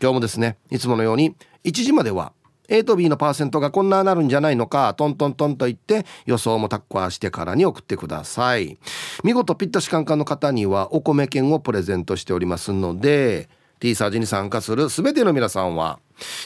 [0.00, 2.32] 今日もですねいつものように1時までは
[2.68, 8.78] A と B のパーセントがこんななるんじゃないのかトントントンと言って予想もタッカーしてからに送ってください。
[9.24, 13.48] 見事ピッタシカンカの方にはお米券をプレゼントしておりますので
[13.80, 15.98] T サージに参加する全ての皆さんは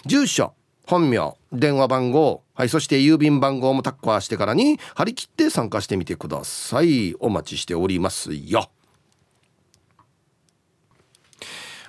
[0.06, 0.54] 住所
[0.86, 7.14] 本名電話番号はいそして郵便番号もタッカーしてからに張り切って参加してみてください。
[7.20, 8.70] お待ちしておりますよ。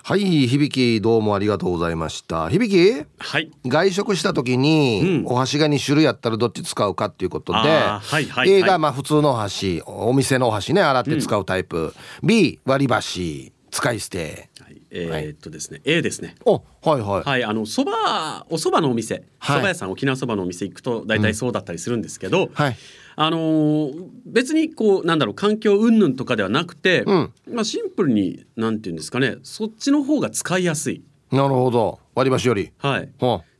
[0.05, 2.49] はい響きどうもありがとうございました。
[2.49, 3.49] 響はい。
[3.65, 16.35] 外食した時に、うん、お箸が2種類あったらどっち使うかっていうことで、はいはい、A がまあ普通のお箸お店のお箸ね洗って使うタイプ、うん、B 割り箸使い捨て、はい、えー、っとですね、A ですね。
[16.43, 17.21] おはいはい。
[17.21, 22.75] はいあのそばお蕎麦のお店、蕎麦屋さん沖縄そばのお店行くと大体そうだったりするんですけど、うん、はい。
[23.15, 31.03] あのー、別にこうなんだろう環境云々とかではなくて、うん、まあシンプルになんていうんですかねそっちの方が使いやすい。
[31.31, 32.71] なるほど割り箸より。
[32.77, 33.09] はい。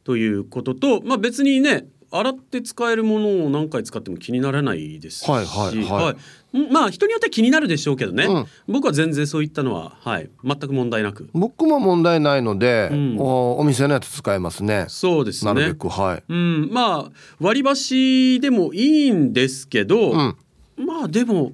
[0.04, 6.04] ということと、まあ、別にね洗って使えるものを何回使っても気にならないですし、はいはいはい。
[6.04, 6.16] は
[6.54, 11.28] い、まあ人によっては気になるでしょうけどね、うん、僕は全然そういったのは、はい、全く問題なく。
[11.34, 14.86] 僕も問題ないので、うん、おお店のやつ使えますね。
[14.90, 15.54] そうですね。
[15.54, 20.38] なるべくはい、うん、まあ割り箸でもいいんですけど、うん、
[20.78, 21.54] まあでも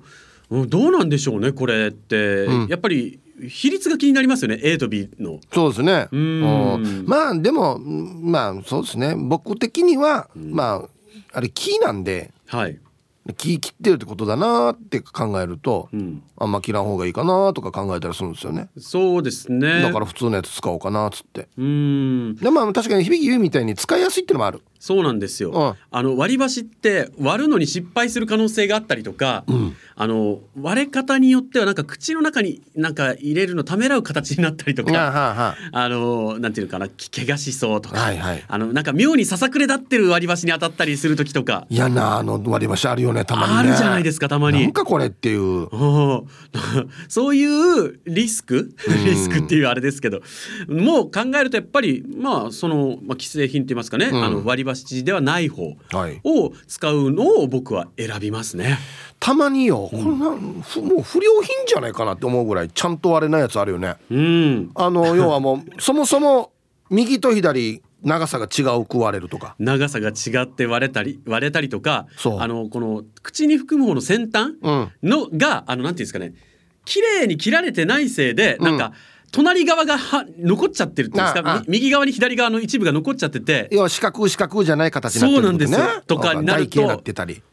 [0.49, 5.39] どうなんでしょうねこれって、やっぱり比率が気になりますよね A と B の。
[5.53, 6.07] そうですね。
[7.05, 9.15] まあでもまあそうですね。
[9.15, 10.89] 僕的には、まあ
[11.33, 12.79] あれキーなんで、はい、
[13.33, 18.69] 気切ってるってことだなって考えると、うん、あんま切らん方がいいかなとか考えたりするんですよね。
[18.77, 19.81] そうですね。
[19.81, 21.47] だから普通のやつ使おうかなっつって。
[21.57, 22.35] うん。
[22.35, 35.89] でまあ確かに響き言うみたいに使いやすいっていうのもあるそうなんですよ、うん、あの割り箸って割るのに失敗する可能性があったりとか、うん、あの割れ方によってはなんか口の中になんか入れるのためらう形になったりとか、ははあ。
[35.89, 41.67] のなんていうかな怪我しそうとか、はいはい、あのなんか妙にささくれ立ってる割り箸に当たったりする時とか。
[41.69, 44.61] 嫌なあの割り箸あるよねたまに、ね、あるじゃないですかたまに。
[44.63, 45.67] なんかこれっていう。
[47.09, 48.73] そういうリスク？
[49.05, 50.21] リスクっていうあれですけど。
[50.69, 55.75] もう考えるとやっぱりまあその、まあ、既製品って言いますかね、うん、あの割り箸ではない方
[56.23, 58.77] を使うのを僕は選びますね。
[59.19, 60.35] たまによ、こんなも
[60.99, 63.95] う不良品じゃないかなって思うぐらいちゃんと割れないやつあるよね。
[64.09, 66.51] うん、あの要はもうそもそも
[66.89, 72.07] 右と左長さが違うく割れるとか長さが違って割れたり割れたりとか
[72.39, 74.53] あのこの口に含む方の先端
[75.03, 76.33] の、うん、があのなんていうんですかね
[76.85, 78.93] 綺麗に切られてないせいでなんか、うん
[79.31, 81.63] 隣側がは残っちゃってるっていうんですか？
[81.67, 83.67] 右側に左側の一部が残っちゃってて。
[83.71, 85.73] 要は四角四角じゃない形になってる、ね、そうなんです。
[85.73, 86.81] よとかになると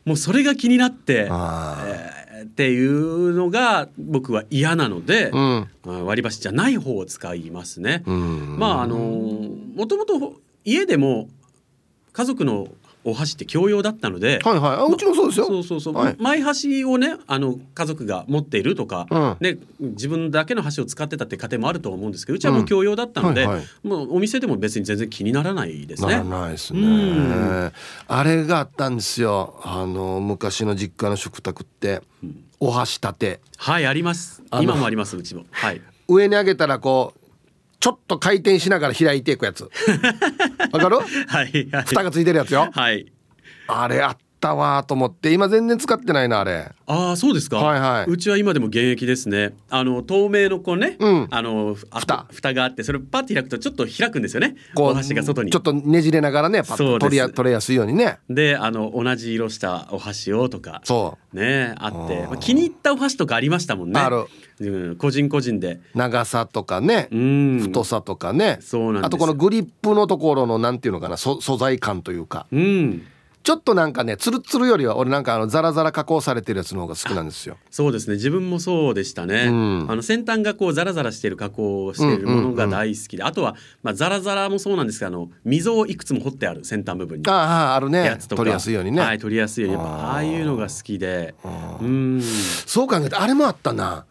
[0.04, 5.68] もうそれが気になって、えー、っていうのが僕は嫌なので、うん、
[6.06, 8.02] 割り箸じゃない方を使いますね。
[8.06, 11.28] まああのもともと家でも
[12.12, 12.68] 家族の
[13.06, 15.46] お箸って共用だったので、はいはい、あうちもそうですよ。
[15.46, 26.12] そうそうそう、はい、マイ箸をねあの家族が持っているとか、うん、ね自分だけの箸を使ってたって家庭もあると思うんですけどうちはもう共用だったので、うんはいはい、もうお店でも別に全然気にならないですね。
[26.14, 27.72] ならないですね、うん、
[28.08, 29.60] あれがあったんですよ。
[29.62, 32.02] あの昔の実家の食卓って、
[32.58, 33.40] お箸立て。
[33.56, 34.42] はいあります。
[34.60, 35.44] 今もありますうちも。
[35.52, 35.80] はい。
[36.08, 37.25] 上に上げたらこう
[37.80, 39.70] ちょっと回転しながら開いていくやつ。
[40.72, 40.98] わかる？
[41.28, 42.70] はい、はい、蓋がついてるやつよ。
[42.72, 43.12] はい。
[43.68, 46.70] あれあったわと思って今全然使ってないなあれ。
[46.86, 47.58] ああそうですか。
[47.58, 48.10] はいはい。
[48.10, 49.54] うちは今でも現役ですね。
[49.70, 52.26] あの透明のこうね、うん、あの蓋。
[52.30, 54.54] 蓋があってそれパッて開くとちょっと開くんですよね。
[54.76, 55.50] お箸が外に。
[55.50, 58.18] ちょっとねじれながらねパッと取りや取れやすいようにね。
[58.30, 61.36] であの同じ色したお箸をとかそう。
[61.36, 63.98] ねあってまあ、気に入ったお箸とかありましたもんね。
[63.98, 64.26] ある、
[64.60, 65.80] うん、個人個人で。
[65.94, 67.08] 長さとかね
[67.62, 68.58] 太さとかね。
[68.60, 72.46] そうなんあとこのグリップのところのなんていうのかな素材感というか。
[72.52, 73.02] うん
[73.46, 77.58] ちょっとなんかねつるつるよりは俺なんかあのザラザラ加工されてるやつの方が好きなんですよ。
[77.70, 78.14] そうですね。
[78.14, 83.54] 自分もそうでしたね、うん、あの先端がこうザラザラしてる加工をしているものが大好きで、あとは
[83.84, 87.28] まあザラザラもそうなんですけどあの溝をいくつも掘ってある先端部分に。
[87.28, 88.04] あああるね。
[88.04, 88.38] やつとか。
[88.40, 89.00] 取りやすいようにね。
[89.00, 91.36] はい取りやすいようにやっぱああいうのが好きで。
[91.80, 92.20] うん。
[92.66, 94.06] そう考えてあれもあったな。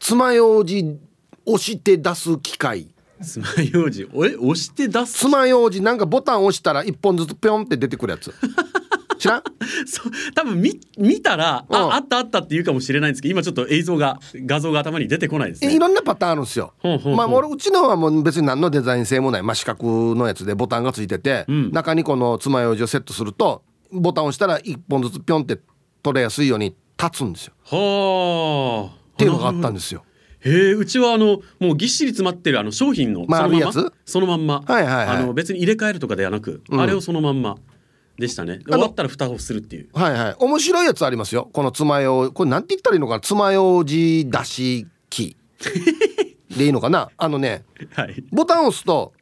[0.00, 0.98] 爪楊枝
[1.46, 2.91] 押して出す機械
[3.22, 4.02] 爪楊枝。
[4.02, 5.20] え押して出す？
[5.20, 8.32] 爪楊枝なんかボタン押したら一本ずつピョンって出てくるやつ。
[9.18, 9.42] 知らん？
[9.86, 10.12] そう。
[10.34, 15.74] 多分見見たら、うん、ああったあったって言うかもしれないんですけど今ちょっと映像が画像が頭に出てこないですね。
[15.74, 16.74] いろんなパターンあるんですよ。
[17.16, 25.60] まあ俺うちのはもう別に何のデザイン性もない、まあ、四角のやつでボタンがついてて、うん、中にこの爪楊枝をセットするとボタンを押したら一本ずつピョンって
[26.02, 27.52] 取れやすいように立つんですよ。
[27.64, 29.02] はあ。
[29.12, 30.04] っていうのがあったんですよ
[30.44, 33.72] へえうちはあのもうぎっしり詰まってるあの商品のそのまま
[34.04, 37.56] そのまんま、はいはいはい、あの別に入れ替えるとかではなく、うん、あれをそのまんま
[38.18, 38.60] でしたね。
[38.66, 39.88] 終わったら蓋をするっていう。
[39.94, 40.36] はいはい。
[40.38, 41.48] 面白いやつありますよ。
[41.52, 43.20] この爪楊これなんて言ったらいいのかな？
[43.20, 45.36] 爪楊枝出し器
[46.56, 47.10] でいいのかな？
[47.16, 49.12] あのね、はい、ボタンを押すと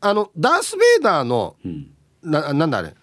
[0.00, 1.90] あのダース・ベイダーの、うん、
[2.22, 2.94] ななんだあれ？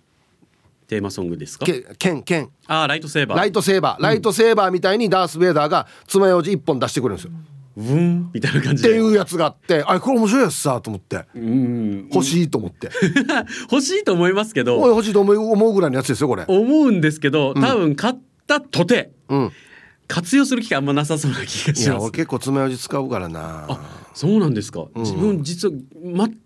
[0.89, 1.65] テーマソングですか？
[1.65, 3.37] ケンケンあライトセーバー。
[3.37, 7.31] ライトセーバー、ライトセーバーみたいにダース・ベイダーが爪楊枝一本出してくるんですよ、
[7.77, 11.25] うん、みたいな感じっていうやつがあってあれこれ面白いやつさと思って。
[11.35, 12.09] うん。
[12.11, 12.89] 欲しいと思って。
[13.71, 14.79] 欲しいと思いますけど。
[14.87, 16.43] 欲しいと思うぐらいのやつですよこれ。
[16.47, 18.15] 思うんですけど多分買っ
[18.47, 19.51] たとて、うん、
[20.07, 22.11] 活用する機会あんまなさそうな気がします。
[22.11, 23.67] 結構爪楊枝使うからな。
[24.09, 24.87] あ、そうなんですか。
[24.93, 25.73] うん、自分実は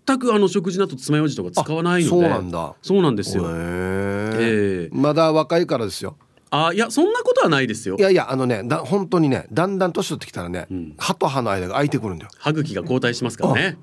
[0.06, 2.10] 全くあの食事の後爪楊枝とか使わないので。
[2.10, 2.74] そうなんだ。
[2.82, 3.44] そうなんですよ。
[3.48, 6.16] ええー、まだ若いからですよ。
[6.54, 13.78] あいやそんなことはないですよいやいやあのねだ本当にねだんだん年取ってきたらね、うん、歯と歯の間が空いてくるんだよ歯茎が後退しますからねうん、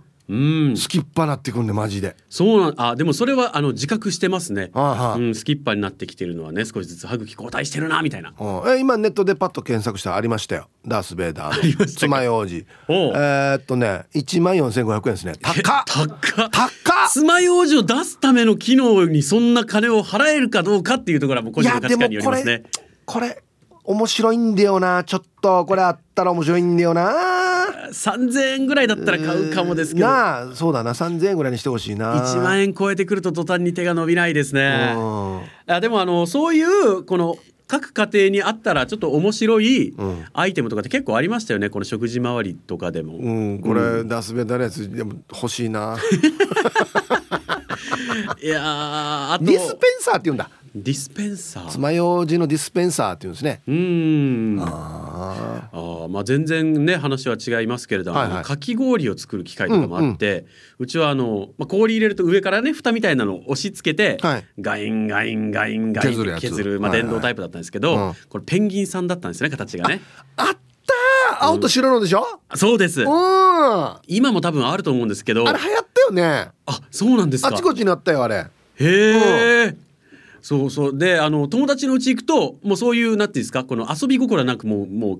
[0.77, 2.15] スキッパなってくんでマジで。
[2.29, 4.71] そうなんあでもそれはあの自覚してますね。
[4.73, 8.33] ああ、うん、スキッパになってきてるのはね少しずつ歯茎交代してるなみたいな。
[8.67, 10.69] え今ネットでパッと検索したらありましたよ。
[10.87, 11.79] ダース・ベイダー。
[11.79, 12.55] の爪楊枝。
[12.55, 15.33] えー、っとね1万4500円ですね。
[15.41, 15.83] 高っ。
[15.85, 16.49] 高っ。
[16.49, 17.09] 高っ。
[17.09, 22.63] 爪楊枝を出すための機能にそんな金を払えるかどうかっていうところはもう個人の価値観によりますね。
[23.05, 23.43] これ
[23.83, 25.03] 面白いんだよな。
[25.03, 27.40] ちょっとこれあったら面白いんだよな
[27.91, 30.07] 3000円ぐらいだったら買うかもですけど。
[30.07, 30.91] なあそうだな。
[30.91, 32.15] 3000円ぐらいにしてほしいな。
[32.15, 34.95] 1万円超えてくると途端に手が伸びないですね。
[35.67, 37.37] あでもあのそういうこの
[37.71, 39.95] 各家庭にあったらちょっと面白い
[40.33, 41.69] アイテムとかって結構ありましたよね。
[41.69, 45.97] この食事周りとかでも、うん、これ、うん、ダスベダのやつでも欲しいな。
[48.41, 49.45] いやあと。
[49.45, 51.67] ディスペンサーって言うんだディスペンサー。
[51.67, 53.61] 爪楊枝のディスペンサーっていうんですね。
[53.67, 54.57] うん。
[54.61, 60.45] ああまあ全然ね話は違いますけれども、はいはい、かき氷を作る機械とかもあって、うんうん、
[60.79, 70.01] うちはあの、まあ、氷入れると上からね蓋みたいなのを押し付けて、はい、ガインガインガインガイン削るまあ、電動タイプだったんですけど、はいはい、これペンギンさんだったんですね形がね。
[70.37, 70.57] あっ
[71.37, 73.03] た青と白のでしょ、うん、そうです。
[74.07, 75.47] 今も多分あると思うんですけど。
[75.47, 76.51] あれ流行ったよね。
[76.65, 77.49] あそうなんですか。
[77.49, 78.35] あちこちにあったよあれ。
[78.35, 78.47] へ
[78.79, 79.75] え、
[80.41, 80.97] そうそう。
[80.97, 85.19] であの友達のうち行くともうそういうなんていうんですかこの遊び心なくもうもう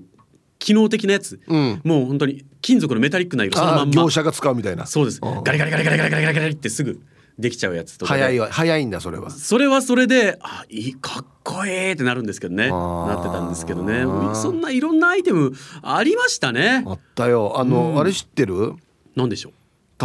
[0.58, 3.94] 機能的なやつ、うん、もう本当に金属のメタリックな色そのまんま。
[3.94, 4.86] 業者が使うみたいな。
[4.86, 5.20] そうです。
[5.20, 7.00] ガリガリガリガリガリガリガリガリってすぐ
[7.38, 9.30] できちゃうやつとか早い早いんだそれは。
[9.30, 12.68] それはそれであいいかっこいいってなるんですけどね。
[12.68, 14.04] なってたんですけどね。
[14.34, 15.52] そんないろんなアイテム
[15.82, 16.84] ありましたね。
[16.86, 17.58] あったよ。
[17.58, 18.74] あの、うん、あれ知ってる？
[19.16, 19.52] 何でしょう？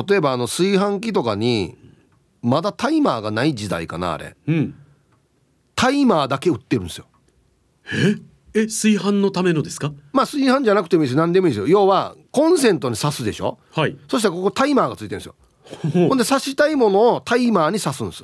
[0.08, 1.76] 例えばあの炊飯器とかに
[2.42, 4.76] まだタイマーがない時代かなあれ、うん、
[5.78, 7.06] タイマーだけ売ってるんですよ。
[7.94, 8.16] え？
[8.54, 9.94] え炊飯のためのですか？
[10.12, 11.68] まあ炊飯じゃなくてもいいです何でもいいですよ。
[11.68, 13.60] 要はコンセントに挿すでしょ？
[13.72, 13.96] はい。
[14.10, 15.36] そしたらここタイマーがついてるんですよ。
[15.94, 18.24] ほんで挿したいものをタイマーに挿すんです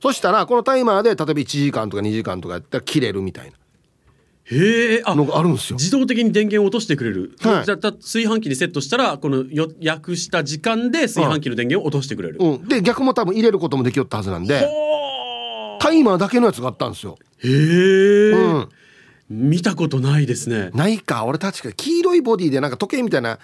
[0.00, 3.52] そしたらこのタイマーで例えば1時間とか2時間とかやったら切れるみたいな。
[4.44, 5.76] へえあのがあるんですよ。
[5.76, 14.68] 自動的に電源を落としてくれる、はい、じゃ炊飯器にセットしたらこのよ焼くした時間で炊飯器の電源を落としてくれる、うん、で逆も多分入れることもできよったはずなんで
[15.82, 17.18] タイマーだけのやつがあったんですよ。
[17.42, 18.68] へえ、うん、
[19.28, 20.70] 見たことないですね。
[20.74, 21.24] ないか。
[21.24, 23.40] 俺確か黄色いボディでなんか時計みたいな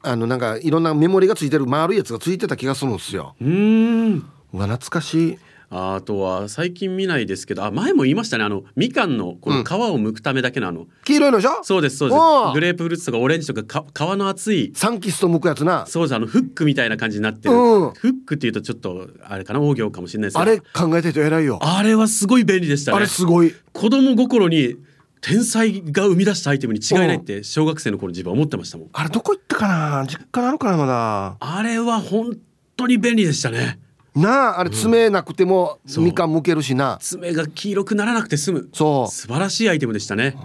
[0.00, 3.34] あのなんかいろんなメモリがついてる丸いやつがついてた気がするんですよ。
[3.40, 4.18] うん。
[4.52, 5.38] うわ懐かしい
[5.76, 8.44] あとは最近見ないですけどあ前も言いましたね。
[8.44, 12.20] あのみかんのこの皮を剥くためだけのあの、うん、黄色いのじゃそうですそうです。
[12.54, 15.84] グレープフルーツとかオレンジとか皮の厚いサンキスト剥くやつな。
[15.86, 19.60] そうですあのフックみたいな感じになってる、うん、フックっていうとちょっとあれかな？
[19.60, 21.58] 大行かもしれないですあれ考えてると偉いよ。
[21.60, 22.98] あれはすごい便利でしたね。
[22.98, 23.52] あれすごい。
[23.72, 24.76] 子供心に
[25.20, 28.88] 天才が生み出したアイテムに違いないって小学生の頃自分は思ってましたもん。
[28.92, 30.06] あれどこ行ったかな？
[30.06, 31.36] 実家なのかなまだ。
[31.40, 32.36] あれは本
[32.76, 33.80] 当に便利でしたね
[34.14, 38.68] なああれ爪なくてもみかん剥けるしな、爪が黄色くならなくて済む。
[38.72, 39.12] そう。
[39.12, 40.36] 素晴らしいアイテムでしたね。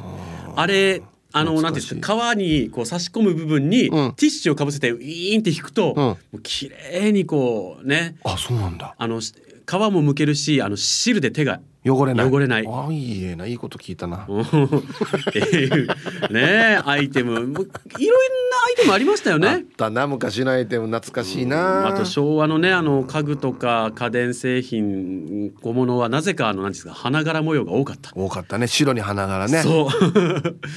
[0.56, 8.96] あれあのなんていうんですか皮にこう差し込む部分に、ティッシュをかぶせてウィーンって引くと、もう綺麗にこうねあそうなんだ。
[8.98, 12.28] あの皮もむけるしあの汁で手が汚れない。
[12.28, 12.68] 汚れない。
[12.68, 13.46] あいいな。
[13.46, 14.28] いいこと聞いたな。
[14.28, 15.88] っていう
[16.32, 17.32] ねアイテム。
[17.32, 19.48] いろんなアイテムありましたよね。
[19.48, 20.06] あったな。
[20.06, 28.12] 昔のアイテム懐かしいな、あと昭和のねあの家具とか家電製品小物はなぜかあの何ですか花柄模様が多かった。
[28.14, 28.68] 多かったね。
[28.68, 29.62] 白に花柄ね。
[29.64, 29.90] そう。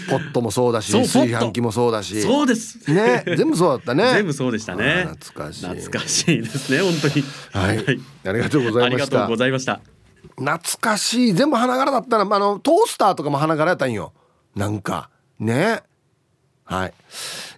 [0.08, 2.22] ポットもそうだし炊飯器もそうだし。
[2.22, 2.78] そうです。
[2.88, 3.24] ね。
[3.36, 4.04] 全部そうだったね。
[4.14, 5.08] 全部そうでしたね。
[5.10, 5.66] 懐かしい。
[5.66, 7.24] 懐かしいですね本当に。
[7.52, 9.04] はい、はい、ありがとうございました。
[9.04, 10.01] ありがとうございました
[10.36, 11.32] 懐かしい。
[11.32, 14.12] 全部花柄だったらあのトースターとかも花柄やったんよ。
[14.54, 15.10] なんか。
[15.38, 15.82] ね。
[16.64, 16.94] はい、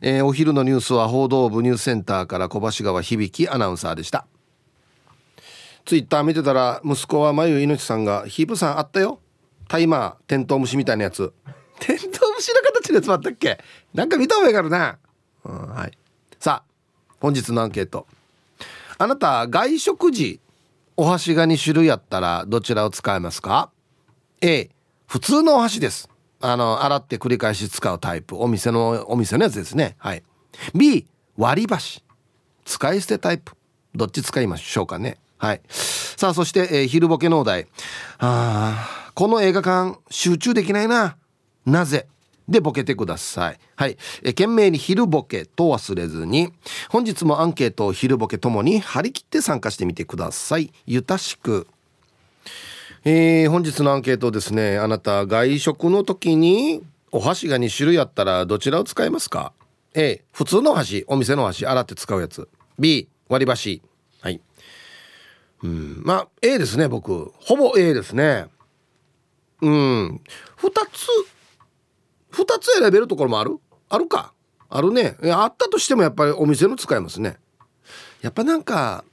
[0.01, 4.27] えー、お昼のニュースは報道部ニュースセンターから小橋川響アナウンサーでした。
[5.85, 9.21] ツイッター見てたら息子はまゆいのちさんが「ヒープさんあったよ。
[9.69, 11.33] タイマーテントウムシみたいなやつ」
[11.79, 13.63] テントウムシの形のやつもあったっけ？
[13.93, 14.99] なんか見た方がいいからな、
[15.45, 15.93] うん、はい。
[16.41, 18.07] さあ本日のアンケート。
[18.99, 20.41] あなた外食時
[20.97, 23.71] お箸が2種類あったらどちらを使いますか
[24.41, 24.71] ？A
[25.07, 26.09] 普通のお箸です。
[26.41, 28.41] あの洗って繰り返し使うタイプ。
[28.41, 29.97] お店のお店のやつですね。
[29.99, 30.23] はい。
[30.75, 32.05] B 割り箸。
[32.65, 33.53] 使い捨てタイプ。
[33.95, 35.19] どっち使いましょうかね。
[35.39, 35.61] はい。
[35.69, 37.67] さあそして、えー、昼ボケのお題。
[38.19, 41.17] あこの映画館集中できないな。
[41.67, 42.07] なぜ？
[42.49, 43.59] でボケてください。
[43.77, 43.97] はい。
[44.23, 46.53] え懸命に昼ボケと忘れずに、
[46.91, 50.73] 本日もアンケートを昼ボケともに張り切って参加してみてください。
[50.87, 51.67] ゆたしく。
[53.05, 54.79] えー、本日のアンケートですね。
[54.79, 56.83] あなた、外食の時に
[57.13, 59.53] お箸が2種類あったらどちらを使いますか
[59.95, 62.49] ?A、普通の箸、お店の箸、洗って使うやつ。
[62.79, 63.83] B、割り箸。
[64.21, 64.41] はい。
[65.63, 67.33] うん、まあ、A ですね、僕。
[67.41, 68.47] ほぼ A ですね。
[69.61, 70.21] うん。
[70.59, 71.09] 2つ
[72.35, 73.59] 2つ選べるところもある？
[73.89, 74.33] あるか。
[74.69, 75.17] あるね。
[75.33, 77.37] あったとしてもやっぱりお店の使いますね。
[78.23, 79.05] やっぱなんか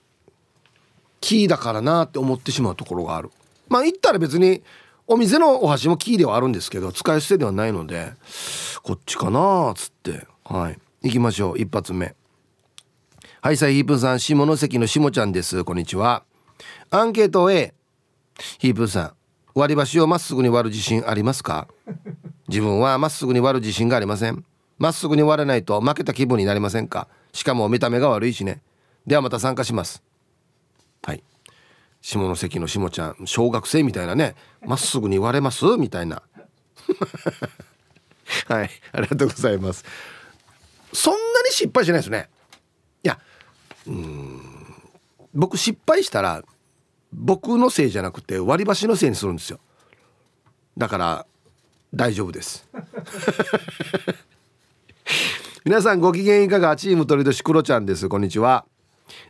[1.20, 3.30] キーだからなって思ってしまうところがある。
[3.70, 4.64] まあ言ったら別に
[5.08, 8.14] お店のお箸もキーではあるんですけど使い捨てではないので
[8.82, 10.26] こっちかなっつって。
[10.46, 10.80] はい。
[11.04, 11.60] 行きましょう。
[11.60, 12.16] 一発目。
[13.42, 14.20] はいさいヒープさん。
[14.20, 15.64] 下関の下ちゃんです。
[15.64, 16.24] こんにちは。
[16.90, 17.74] アンケート A
[18.58, 19.14] ヒープさん
[19.54, 21.68] 割り箸をまっすぐに割る自信ありますか？
[22.52, 24.44] 自分はまっすぐに割る自信がありません。
[24.78, 27.08] まっすぐに割れないと負けた気分になりませんか？
[27.32, 28.62] しかも見た目が悪いしね。
[29.08, 30.04] ではまた参加します。
[31.02, 31.24] はい。
[32.02, 34.36] 下関の下ちゃん小学生みたいなね。
[34.66, 35.66] まっすぐに割れます？
[35.78, 36.22] みたいな。
[38.50, 38.70] はい。
[38.92, 39.86] ありがとうございます。
[40.92, 42.30] そんなに失敗しないですね。
[43.04, 43.18] いや
[43.88, 44.42] うん。
[45.34, 46.44] 僕失敗したら
[47.14, 49.62] 僕のせいじゃなくて割り箸のせいにするんですよ。
[50.78, 51.26] だから
[51.94, 52.68] 大丈夫です。
[55.66, 56.76] 皆さんご機嫌いかが？
[56.76, 58.10] チーム鳥年クロちゃんです。
[58.10, 58.66] こんにちは。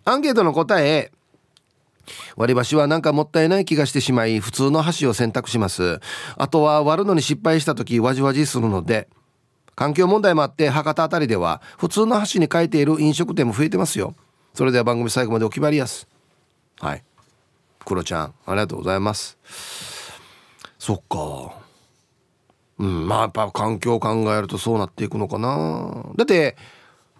[0.06, 1.12] アンケートの答え
[2.36, 6.00] 割り箸はなんかもったいない気がしてしまい普通の箸を選択します。
[6.38, 9.10] あとは割るのに失敗した時わじわじするので
[9.75, 14.15] 環境問題もあって博多あたりでは普通の箸に変えている飲食店も増えてますよ。
[14.53, 16.08] それでは番組最後までお決まりやす。
[16.80, 17.03] はい。
[17.84, 19.38] クロちゃんありがとうございます。
[20.77, 21.61] そっか。
[22.81, 26.03] うんまあやっぱ環境を考えるとそうなっていくのかな。
[26.15, 26.57] だって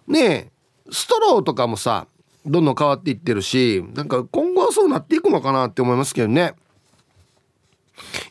[0.06, 0.50] ね
[0.90, 2.06] ストローとかもさ
[2.44, 6.54] どんどん変わっていってるしなんか今後はそうなっていくのかなって思いますけどね。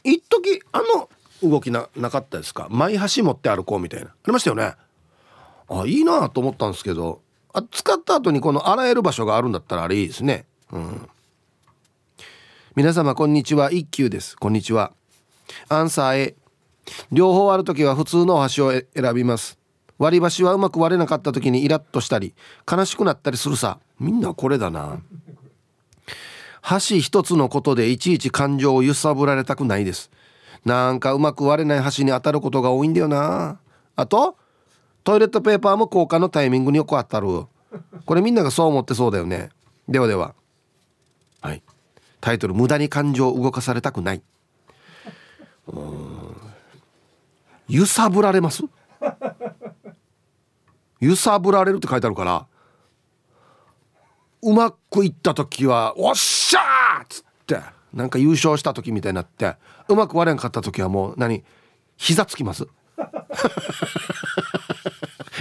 [0.03, 1.09] 一時あの
[1.49, 2.67] 動きななかったですか？
[2.69, 4.07] 前橋持って歩こうみたいな。
[4.07, 4.73] ありましたよね。
[5.69, 7.21] あいいなと思ったんですけど。
[7.53, 10.45] あ使った後にこの洗える場所があるんだったらあれいいですね。
[10.71, 11.09] うん。
[12.75, 13.71] 皆様こんにちは。
[13.71, 14.37] 一休です。
[14.37, 14.93] こんにちは。
[15.67, 16.35] アンサー A
[17.11, 19.57] 両方ある時は普通のお箸を選びます。
[19.97, 22.33] 割り箸はうまく割れなかった時にイラッとしたり
[22.69, 23.77] 悲しくなったりするさ。
[23.99, 24.99] みんなこれだな。
[26.61, 30.11] 箸一つのことでいちいち感情を揺さぶられたくないです。
[30.65, 33.59] なんかうまく割れない箸に当たることが多いんだよな。
[33.95, 34.37] あと
[35.03, 37.27] トイレットペーパーも交換のタイミングによく当たる。
[38.05, 39.49] これみんながそう思ってそうだよね。
[39.87, 40.33] ではでは。
[41.41, 41.63] はい。
[42.19, 44.21] タイトル「無駄に感情を動かされたくない」
[47.71, 48.63] 揺さぶられます？
[50.99, 52.45] 揺さぶられるって書いてあるから
[54.43, 57.59] うまくいった時は「おっしゃー!」っつって
[57.93, 59.55] なんか優勝した時みたいになって
[59.87, 61.43] うまく割れんかった時はもう何
[61.97, 62.67] 膝つきます？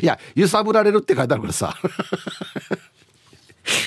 [0.03, 1.75] いや揺さぶられるって書いてあるからさ。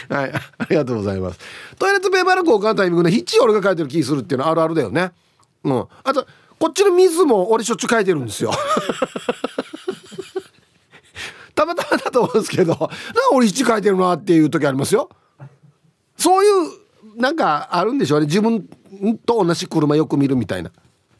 [0.09, 1.39] はいありがとうございます。
[1.79, 5.11] トイレットペーパーの交換タイミングでヒッチ俺が書いてる気するっていうのはあるあるだよね。
[5.63, 5.87] うん。
[6.03, 6.27] あと
[6.63, 8.53] こっちの水も俺しょっちゅう書いてるんですよ。
[11.53, 12.89] たまたまだと思うんですけどなんか
[13.33, 15.09] 俺ヒッチ書いてるなっていう時ありますよ。
[16.15, 16.51] そういう
[17.19, 18.27] なんかあるんでしょうね。
[18.27, 18.65] 自分
[19.25, 20.71] と同じ車よく見るみたいな。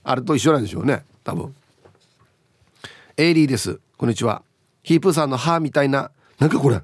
[0.06, 1.04] あれと一緒なんでしょうね。
[1.26, 1.54] 多分。
[3.18, 3.82] エイリーです。
[3.98, 4.44] こんにちは。
[4.82, 6.10] ヒープーさんの歯みたいな。
[6.40, 6.82] なんかこれ。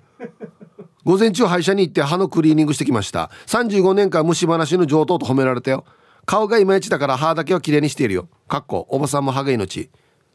[1.06, 3.32] 午前中歯医者に行って歯のクリーニングしてきました。
[3.48, 5.86] 35年間虫歯なしの上等と褒められたよ。
[6.30, 8.30] 顔がいまいちだから歯だけは綺麗にしているよ。
[8.48, 9.90] かっこおばさんも歯が命。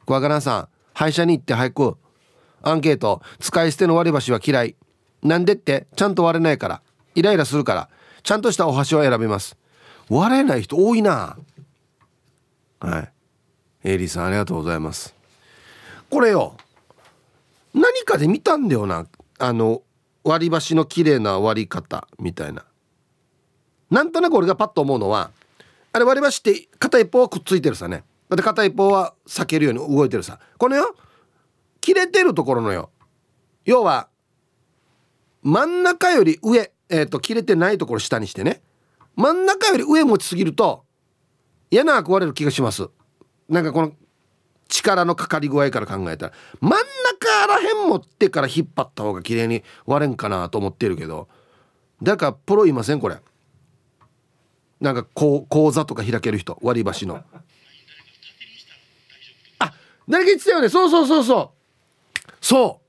[0.06, 1.96] 小若菜さん歯医者に行って早く
[2.62, 4.74] アンケート使い捨ての割り箸は嫌い。
[5.22, 6.82] なんでってちゃんと割れないから。
[7.14, 7.88] イライラするから。
[8.24, 9.56] ちゃんとしたお箸を選びます。
[10.10, 11.38] 割れない人多いな。
[12.80, 13.12] はい。
[13.84, 15.14] エイリーさんありがとうございます。
[16.10, 16.56] これよ。
[17.72, 19.06] 何かで見たんだよな。
[19.38, 19.82] あの
[20.24, 22.64] 割り箸の綺麗な割り方みたいな。
[23.92, 25.30] なんとなく俺がパッと思うのは
[25.94, 28.02] あれ割り箸って片一方はくっついてるさね。
[28.28, 30.40] だって片一方は避けるように動いてるさ。
[30.58, 30.96] このよ
[31.80, 32.90] 切れてるところのよ。
[33.64, 34.08] 要は
[35.44, 38.60] 真ん中より上、えーと、切れてないところ下にしてね。
[39.14, 40.84] 真ん中より上持ちすぎると
[41.70, 42.88] 嫌な壊れる気がします。
[43.48, 43.92] なんかこの
[44.66, 46.32] 力のかかり具合から考えたら。
[46.60, 51.28] 真ん中らへん持ってから引っ張った方が綺麗に割れんかなと思ってるけど。
[52.02, 53.18] だからプロいませんこれ。
[54.80, 57.22] なんか講座とか開ける人割り箸の。
[59.58, 59.72] あ
[60.08, 60.68] 誰か言ってたよね。
[60.68, 62.30] そうそうそうそう。
[62.40, 62.84] そう。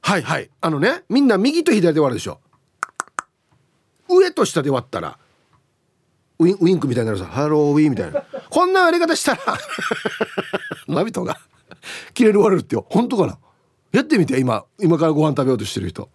[0.00, 0.50] はいはい。
[0.60, 2.40] あのねみんな右と左で割るでしょ。
[4.08, 5.18] 上と下で割ったら
[6.38, 7.26] ウィンクみたいになるさ。
[7.26, 8.22] ハローウィンみたいな。
[8.48, 9.40] こんな割り方したら
[10.86, 11.38] ナビトが
[12.14, 12.86] 切れる割れるってよ。
[12.88, 13.38] 本当かな？
[13.92, 16.08] やってみて今今からご飯食べようとしてる人。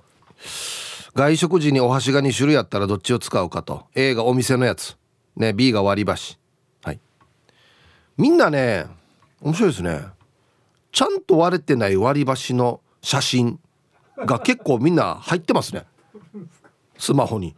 [1.13, 3.88] 外食時にお箸が2種類あったらどっちを使うかと。
[3.96, 4.96] A がお店のやつ。
[5.42, 6.40] ね B が割り箸。
[6.84, 7.00] はい。
[8.18, 8.86] みんなね
[9.42, 10.02] 面白いですね。
[10.92, 13.60] ちゃんと割れてない割り箸の写真
[14.18, 15.86] が結構みんな入ってますね。
[16.98, 17.56] スマホに。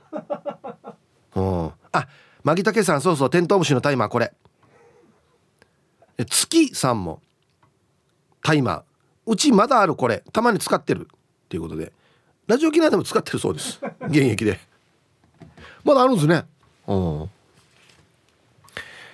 [1.35, 1.71] うん。
[1.91, 2.07] あ
[2.43, 4.33] マギタケさんそうそうテントウムシのタイマーこれ。
[6.25, 7.21] 月さんも。
[8.41, 8.83] タイマー。
[9.25, 10.23] うちまだあるこれ。
[10.31, 11.07] たまに使ってる。
[11.11, 11.91] っていうことで。
[12.47, 13.79] ラジオ機内でも使ってるそうです。
[14.07, 14.59] 現役で。
[15.83, 16.45] まだあるんですね。
[16.87, 17.29] うん。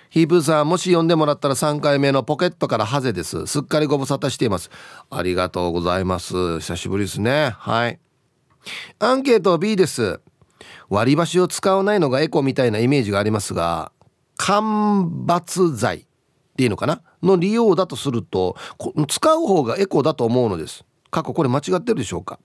[0.09, 3.45] ヒープーさんもし呼んでもらったら3回目のポケットからハゼです。
[3.45, 4.71] すっかりご無沙汰しています。
[5.11, 6.59] ありがとうございます。
[6.61, 7.51] 久しぶりですね。
[7.59, 7.99] はい。
[8.97, 10.19] アンケート B です。
[10.89, 13.91] 割り箸を使わないのがエコみたいなイメージがありますが
[14.35, 16.05] 間伐材っ
[16.57, 17.03] ていうのかな？
[17.21, 18.55] の利用だとすると
[19.07, 20.85] 使う方がエコだと思うのです。
[21.11, 22.39] 過去これ間違ってるでしょうか？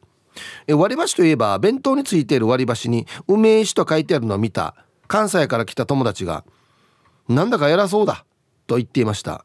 [0.69, 4.75] 割り箸といえば弁当についている割り箸に梅石と書いてあるのを見た
[5.07, 6.45] 関西から来た友達が
[7.29, 8.25] なんだか偉そうだ
[8.67, 9.45] と言っていました。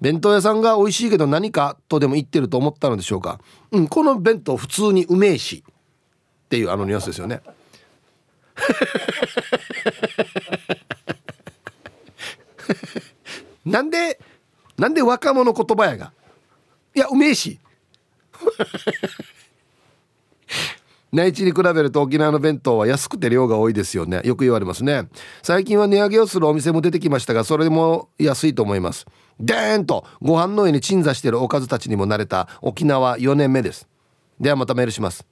[0.00, 3.40] 弁当屋さんが美味しいけど何かとでも言ってると思ったのでしょうか。
[3.72, 5.62] うんこの弁当普通に梅石っ
[6.48, 7.42] ていうあのニュアンスですよね。
[13.64, 14.20] なんで
[14.76, 16.12] なんで若者言葉やが。
[16.94, 17.58] いやうめえし。
[21.14, 24.20] 内地に比べると沖縄の弁当は安くて量が多いですよね。
[24.24, 25.08] よく言われますね。
[25.44, 29.06] 最近は値上げをするお店も出てきましたがそれも安いと思います。
[29.38, 33.88] でーんとご飯の上に鎮座しているおかずたちにも慣れた沖縄4年目です。
[34.40, 35.24] ではまたメールします。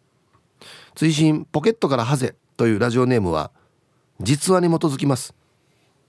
[0.94, 3.50] 追伸ポケットからハゼというラジオネームは
[4.20, 5.34] 実話に基づきます。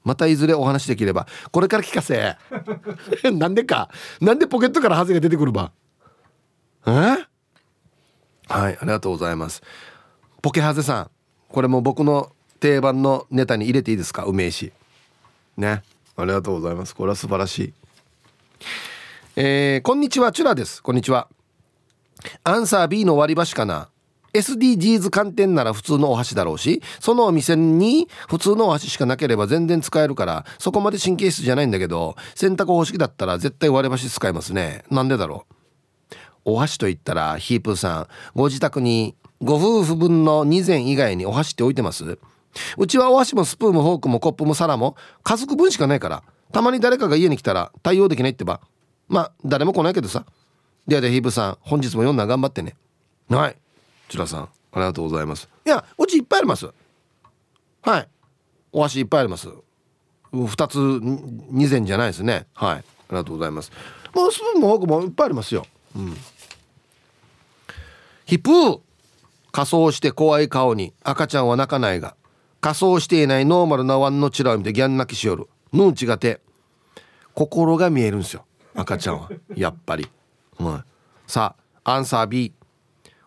[0.03, 2.37] またいずれお話できればこれから聞かせ。
[3.33, 3.89] なんでか。
[4.21, 5.71] なんでポケットからハゼが出てくるば。
[6.85, 7.32] え？
[8.49, 9.61] はいありがとうございます。
[10.41, 11.11] ポケハゼさん
[11.49, 14.23] これも僕の定番のネタに入れていいですか？
[14.25, 14.71] 梅石。
[15.57, 15.83] ね。
[16.15, 16.95] ありがとうございます。
[16.95, 17.73] これは素晴らしい。
[19.35, 20.83] えー、こんにちはチュラです。
[20.83, 21.27] こんにちは。
[22.43, 23.89] アンサー B の割り箸かな
[24.33, 34.83] ？SDGs 観点なら普通のお箸だろうしそのお店に普通のお箸しかなければ全然使えるからそこまで神経質じゃないんだけど洗濯方式だったら絶対割り箸使いますね。
[34.89, 35.52] なんでだろう？
[36.45, 42.17] お箸と言ったらヒープーさんご自宅にご夫婦分の2膳以外にお箸って置いてます？
[42.77, 48.61] うちはお箸もスプーンもフォークもコップも皿も家族分しかないからたまに誰かが家に来たら対応できないってば。
[49.09, 50.25] まあ誰も来ないけどさ。
[50.87, 52.75] ではでヒープーさん本日も読んだ頑張ってね。
[53.29, 53.57] はい。
[54.09, 55.49] チラさんありがとうございます。
[55.65, 56.69] いやうちいっぱいあります。
[57.81, 58.07] はい。
[58.71, 59.47] お箸いっぱいあります。
[60.31, 62.47] 2つ2膳じゃないですね。
[62.53, 62.75] はい。
[62.77, 63.71] ありがとうございます。
[64.13, 65.65] もうスプーンもフォークもいっぱいありますよ。
[65.95, 66.17] うん。
[68.25, 68.79] ヒプー。
[69.53, 72.15] 仮装して怖い顔に赤ちゃんは泣かないが
[72.59, 75.47] 仮装していないノーマルなワンのチラを見てギャン泣きしよる。
[75.71, 76.41] ヌンチがて
[77.33, 78.45] 心が見えるんですよ。
[78.73, 79.29] 赤ちゃんは。
[79.55, 80.09] やっぱり、
[80.59, 80.83] うん、
[81.27, 82.51] さあアンサー B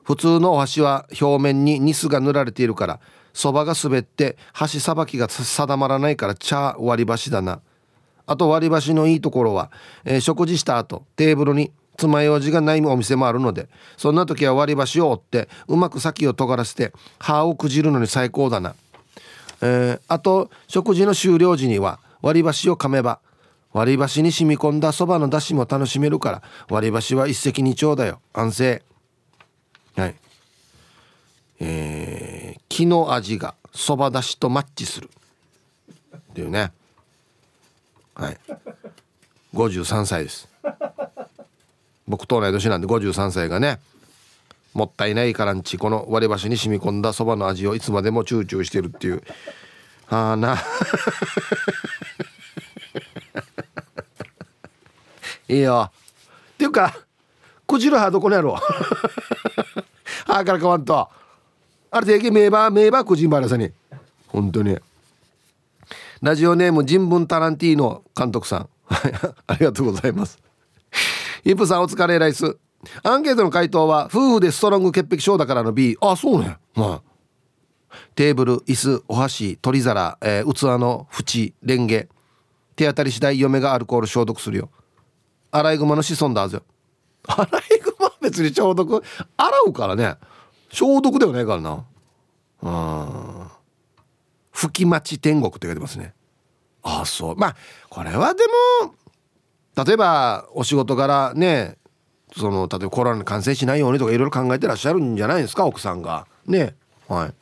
[0.03, 3.01] 普通のお箸は表面にニスが塗られているから
[3.33, 7.61] そばが滑って箸さばきが定まらないから茶割り箸だな。
[8.27, 9.71] あと割り箸のいいところは、
[10.05, 18.75] えー、食事した後テーブルに爪楊枝がないお店もあるのでそんな時は割り箸を折ってうまく先を尖らせて歯をくじるのに最高だな、
[19.61, 23.21] えー、あと食事の終了時には割り箸を噛めば
[23.77, 28.23] 割り箸に染み込んだそばの出汁も楽しめるから割り箸は一石二鳥だよ。
[28.33, 28.83] 安静。
[29.97, 30.15] はい。
[31.61, 35.11] えー、木の味がそばだしとマッチする。
[36.17, 36.73] っていうね。
[38.15, 38.39] はい。
[39.53, 40.49] 53歳です。
[42.09, 43.79] 僕と同い年なんで53歳がね
[44.75, 49.23] もったいないからんちこの割り箸に染み込んだそばの味をいつまでもチューチューしてるっていう。
[50.09, 50.59] ああな。
[55.49, 55.91] いいよ。
[55.91, 55.93] っ
[56.59, 56.95] ていうか
[57.67, 58.57] こちらはどこにあろう
[60.27, 61.09] あからかわんと。
[61.91, 63.73] あれで名場名場くじんばらさに。
[64.29, 64.79] 本当に。
[66.21, 68.69] ラジオネーム人文タランティーノ監督さん。
[69.47, 70.46] ありがとうございます。
[71.47, 72.59] イプさんお疲れライス。
[73.05, 76.57] アンケートの回答は夫婦でストロング潔癖症だからの B あそうね。
[76.75, 77.97] まあ。
[78.17, 82.09] テーブル椅子お箸取り皿、えー、器の縁レンゲ。
[82.75, 84.71] 手当たり次第嫁がアルコール消毒するよ。
[85.53, 86.63] アライグマの子孫だぞ
[87.29, 89.01] アライグマ別に消毒
[89.37, 90.17] 洗うからね。
[90.73, 91.85] 消毒ではないからな。
[92.63, 92.71] う
[93.45, 93.51] ん
[94.51, 96.13] 吹き待ち天国って書いてますね。
[96.83, 97.37] ああそう。
[97.37, 97.57] まあ
[97.89, 98.43] これはで
[98.83, 98.97] も
[99.77, 101.77] 例えばお仕事柄ね
[102.37, 106.27] その例えばコロナに感染しないようにとかいろいろ考えてらっしゃるんじゃないですか奥さんが。
[106.47, 106.75] ね。
[107.09, 107.35] はい。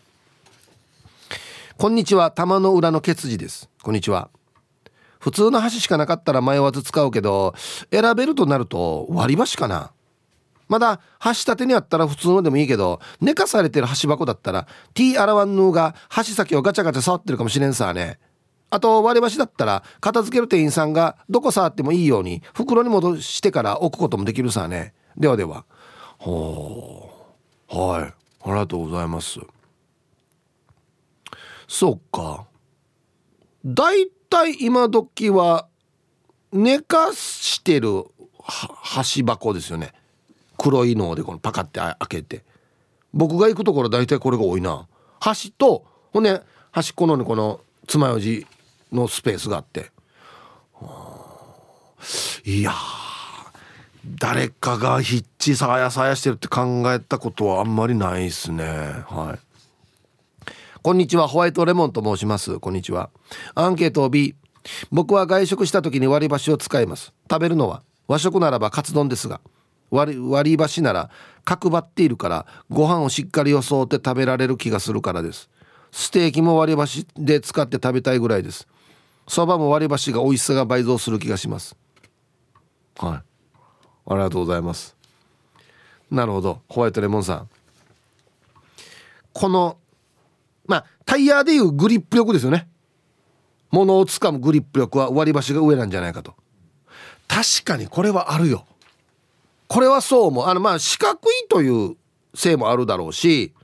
[1.76, 2.30] こんにちは。
[2.30, 3.68] 玉の裏のケツジです。
[3.82, 4.30] こんにちは。
[5.18, 7.54] 普通の箸しかなかったら迷わず使うけど
[7.90, 9.92] 選べるとなると割り箸かな。
[10.68, 18.18] まだ箸立てにあったら普通のでもいいけど寝かされてる箸箱だったら T アラワンヌーが箸先をガチャガチャ触ってるかもしれんさね。
[18.74, 24.94] あと割り箸だったら片付ける店員さんがどこ触ってもいいように袋に戻してから置くこともできるさね。
[25.16, 25.64] ではでは。
[26.18, 27.08] ほ
[27.72, 27.76] う。
[27.76, 28.02] はい。
[28.02, 28.14] あ
[28.46, 29.38] りがとうございます。
[31.68, 32.46] そっか。
[33.64, 35.68] だいたい今時は
[36.50, 38.06] 寝かしてる
[38.42, 39.92] 箸箱ですよね。
[40.58, 42.42] 黒いのでこのパカって開けて。
[43.12, 44.88] 僕が行くところ大体これが多いな。
[45.20, 48.53] 箸とほんで端っこのこの爪楊枝
[48.94, 49.90] のスペースがあって。
[52.44, 52.72] いや
[54.06, 58.64] 誰かがヒッチさやさやしてるって考えたことはあんまりないですね。
[58.64, 60.50] はい。
[60.82, 62.60] こんにちはホワイトレモンと申します。
[62.60, 63.08] こんにちは。
[63.54, 64.34] アンケートを B
[64.90, 67.14] 僕は外食した時に割り箸を使います。
[67.30, 69.40] 食べるのは和食ならばカツ丼ですが
[69.90, 71.10] 割り箸なら
[71.44, 75.48] 角張っているからご飯をしっかり装って食べられる気がするからです。
[75.92, 78.66] ステーキも割り箸で使って食べたいぐらいです。
[79.26, 81.76] そばも割り箸が美味しさが倍増する気がします。
[82.98, 83.12] はい。
[84.06, 84.96] ありがとうございます。
[86.10, 86.60] なるほど。
[86.68, 87.48] ホワイトレモンさん。
[89.32, 89.78] この
[90.66, 92.68] まあタイヤでいうグリップ力ですよね。
[93.70, 96.34] 物をつかむグリップ力は割り箸が上なんじゃないかと。
[97.26, 98.66] 確かにこれはあるよ。
[99.66, 101.96] これはそうもあのまあ四角いという
[102.34, 103.54] せいもあるだろうし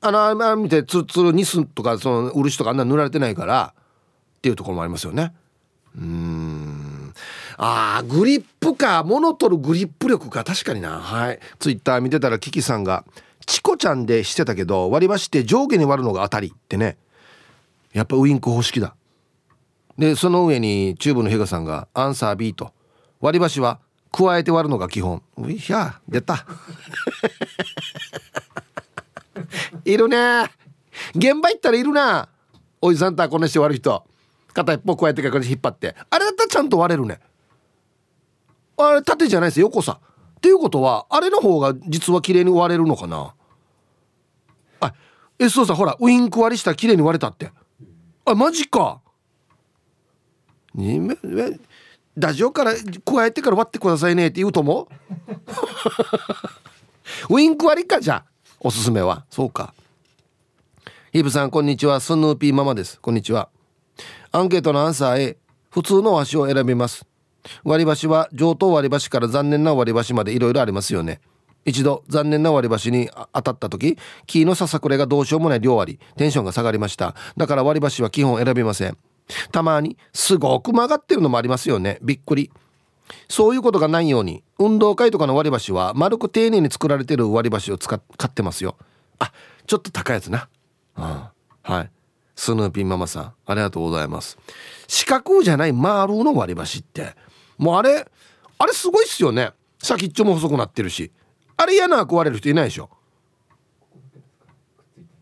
[0.00, 3.74] あのあ見てツルツルニスとかその漆とかあんな塗られてないから
[4.46, 5.32] っていうところもありますよね。
[5.96, 7.12] うん。
[7.56, 9.02] あーグリップか。
[9.02, 11.00] 物取るグリップ力か確かにな。
[11.00, 11.40] はい。
[11.58, 13.04] ツイッター見てたらキキさんが
[13.44, 16.96] 「チコちゃんでしてたけど割り箸って上下に割るのが当たり」ってね。
[17.92, 18.94] やっぱウインク方式だ。
[19.98, 22.72] でその上にチューブのヘガさんが「アンサー B」と
[23.20, 23.80] 割り箸は
[24.12, 25.22] 加えて割るのが基本。
[25.38, 26.46] ういや出た。
[29.84, 30.44] いるね
[31.14, 32.28] 現場行ったらいるな。
[32.80, 34.06] おじさんとはこんなして割る人。
[34.56, 35.94] 片一方加えてから引っ張って。
[36.08, 37.20] あれだったらちゃんと割れるね。
[38.78, 40.00] あれ縦じゃないです横さ
[40.36, 43.34] っていうことはあれの方が実は綺麗に割れるのかな。
[44.80, 44.94] あ
[45.38, 47.50] えそうさほらウインク割りしたら綺麗に割れたって。
[48.24, 49.00] あマジか。
[52.16, 52.72] ラジオから
[53.04, 54.88] 加えてから割ってくださいねって言うとも
[57.30, 58.24] ウインク割りかじゃ
[58.60, 59.26] おすすめは。
[59.30, 59.74] そうか。
[61.12, 62.00] ヒープさんこんにちは。
[62.00, 62.98] スヌーピーママです。
[63.00, 63.48] こんにちは。
[64.36, 65.38] アンケートのアンサー A
[65.70, 67.06] 普通の箸を選びます。
[67.64, 71.22] 割り箸は上等割り箸から残念な割り箸までいろいろありますよね。
[71.64, 73.96] 一度残念な割り箸に当たった時
[74.26, 77.14] 木のささくれがどうしようもない量ありテンションが下がりました。
[77.38, 78.98] だから割り箸は基本選びません。
[79.52, 81.98] たまにすごく曲がってるのもありますよね。
[82.02, 82.52] びっくり。
[83.30, 88.76] そういうことがないように運動会とかの割り箸は丸く丁寧に作られてる割り箸を使っ買ってますよ。
[89.18, 89.32] あ
[89.66, 90.50] ちょっと高いやつな、
[90.98, 91.04] うん、
[91.62, 91.90] はい。
[92.36, 94.38] スヌーピーママさんありがとうございます。
[94.86, 97.16] 四角じゃない丸の割り箸って。
[97.58, 98.06] もうあれ
[98.58, 99.50] あれすごいっすよね。
[99.78, 101.10] 先っちょも細くなってるし。
[101.56, 102.90] あれ嫌な壊れる人いないでしょ。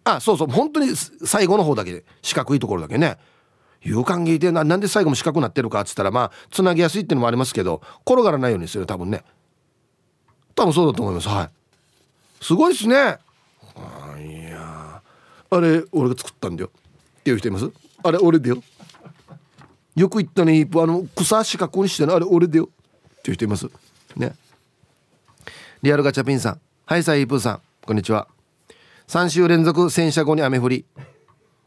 [0.02, 0.48] あそうそう。
[0.48, 1.92] 本当に最後の方だけ。
[1.92, 3.16] で四角いところだけね。
[3.80, 9.22] 有感聞いてななんで最後も四角くなってるかっつったらまあつなぎやすいってのもありますけど転がらないようにする多分ね。
[10.56, 11.28] 多分そうだと思います。
[11.28, 11.50] はい。
[12.44, 12.96] すごいっすね。
[13.76, 15.02] あいや
[15.50, 16.70] あれ俺が作ったんだよ。
[17.24, 17.70] っていう人います？
[18.02, 18.62] あれ俺だよ。
[19.96, 22.68] よく言ったねあの草四角にしてのあれ俺だよ。
[23.18, 23.66] っていう人います。
[24.14, 24.34] ね。
[25.82, 26.60] リアルガチャピンさん。
[26.84, 27.60] はいサイープーさん。
[27.86, 28.28] こんにちは。
[29.08, 30.84] 3週連続洗車後に雨降り。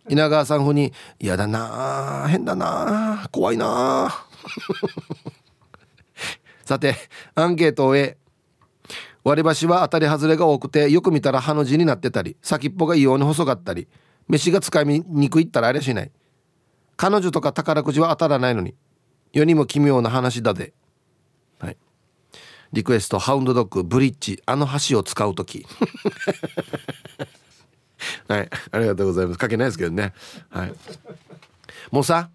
[0.10, 4.26] 稲川さん風に「嫌だな変だな怖いな
[6.66, 6.96] さて
[7.36, 8.18] アンケートを終え
[9.26, 13.90] 割り箸は当たり外れが多くてよく見たらハの字になってたり先っぽが異様に細かったり
[14.28, 16.12] 飯が使いにくいったらありゃしない。
[16.96, 18.76] 彼女とか宝くじは当たらないのに。
[19.34, 20.74] 世にも奇妙な話だぜ。
[21.60, 21.78] はい。
[22.74, 24.42] リクエストハウンドドッグブリッジ。
[24.46, 25.66] あの橋を使う時。
[28.28, 28.50] はい。
[28.72, 29.40] ありがとうございます。
[29.40, 30.14] 書けないですけどね。
[30.50, 30.74] はい。
[31.92, 32.30] もうさ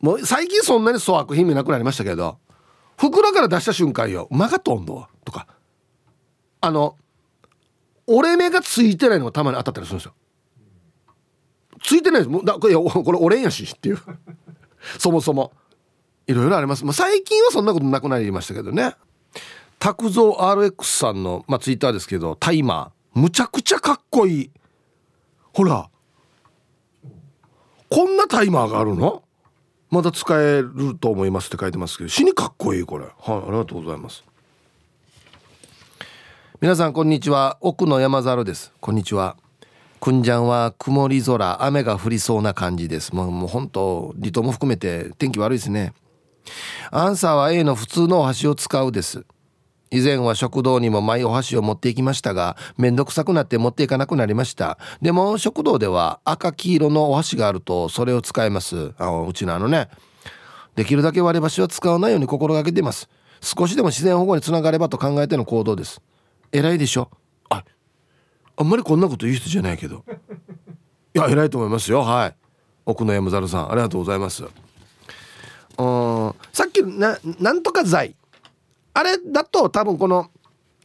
[0.00, 2.38] もう最近そんなに粗悪品見なくなりましたけど
[2.96, 5.46] 袋から出した瞬間よ「マガトンド」とか。
[6.60, 6.96] あの
[8.06, 10.14] 折れ目がついてないのがたまに当たったりするんですよ。
[11.84, 12.30] ついてないです。
[12.30, 13.98] もうだこれ これ折れんやしっていう。
[14.98, 15.52] そもそも。
[16.26, 18.96] いろいろあります、まあ、最近はそんなことなくなりましたけどね。
[19.78, 23.20] 拓蔵 RX さんの、まあ、ツイッターですけどタイマー。
[23.20, 24.50] むちゃくちゃかっこいい。
[25.52, 25.90] ほら。
[27.90, 29.22] こんなタイマーがあるの？
[29.90, 32.08] まだ使えると思いますって書いてますけど。
[32.08, 33.04] 死にかっこいいこれ。
[33.04, 34.24] はいありがとうございます。
[36.62, 37.58] 皆さんこんにちは。
[37.60, 38.72] 奥の山猿です。
[38.80, 39.36] こんにちは。
[40.04, 43.14] くんじゃんは曇り空雨が降りそうな感じです。
[43.14, 45.94] もうもう本当離島も含めて天気悪いですね。
[46.90, 49.24] アンサーは A の普通のお箸を使うです。
[49.90, 54.76] 以前は食堂にもマイお箸を持っていきましたがめんどくさくなって持っていかなくなりました。
[55.00, 58.92] でも食堂では赤黄色のお箸があるとそれを使います。
[58.98, 59.88] あうちのあのね
[60.76, 63.08] できるだけ割り箸は使わないように心がけてます。
[63.40, 66.02] 少しでも自然保護につながればと考えての行動です。
[66.52, 67.08] 偉いでしょ？
[67.48, 67.64] あ
[68.56, 70.04] あんまりこんなこと言う人じゃないけど。
[71.14, 72.00] いや偉いと思いますよ。
[72.00, 72.34] はい。
[72.86, 74.44] 奥野山猿さんありがとうございます。
[74.44, 74.50] うん
[76.52, 78.14] さっきななんとか剤
[78.92, 80.30] あれだと多分この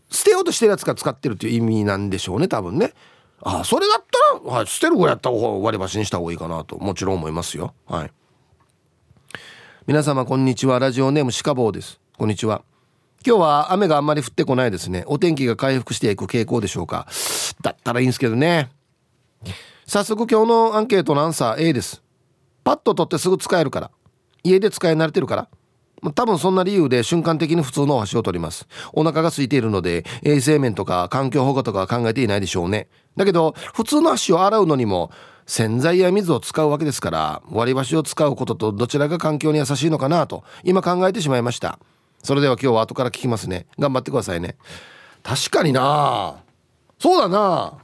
[0.09, 2.93] 捨てようとしてるやつが使ってるっていう意味なんでしょうね多分ね。
[3.41, 4.03] あそれだっ
[4.41, 7.73] たら、はい、捨てる方やった方割り箸にした方がいいかなともちろん思いますよ。
[7.85, 8.11] はい。
[9.85, 10.79] 皆様こんにちは。
[10.79, 11.99] ラジオネームシカボーです。
[12.17, 12.63] こんにちは。
[13.25, 15.03] 今日は雨があんまり降ってこないですね。
[15.07, 17.07] お天気が回復していく傾向でしょうか。
[17.61, 18.69] だったらいいんですけどね。
[19.85, 22.01] 早速今日のアンケートのアンサー A です。
[22.63, 23.91] パッと取ってすぐ使えるから。
[24.43, 25.49] 家で使い慣れてるから。
[26.15, 28.67] 多分そんな理由で瞬間的に普通のお箸を取ります。
[28.93, 32.87] お腹が空いているので衛生面とか環境保護とかは考えていないでしょうね。
[33.17, 35.11] だけど普通の箸を洗うのにも
[35.45, 41.79] 洗剤や水を使うわけですから割り箸を使うこととどちらが環境に優しいのかなと今考えてしまいました。
[42.23, 43.65] それでは今日は後から聞きますね。
[43.77, 44.55] 頑張ってくださいね。
[45.23, 46.43] 確かにな。
[46.99, 47.77] そうだな。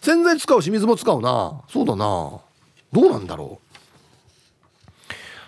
[0.00, 1.62] 洗剤使うし水も使うな。
[1.68, 2.40] そうだな。
[2.92, 3.72] どうなんだろう。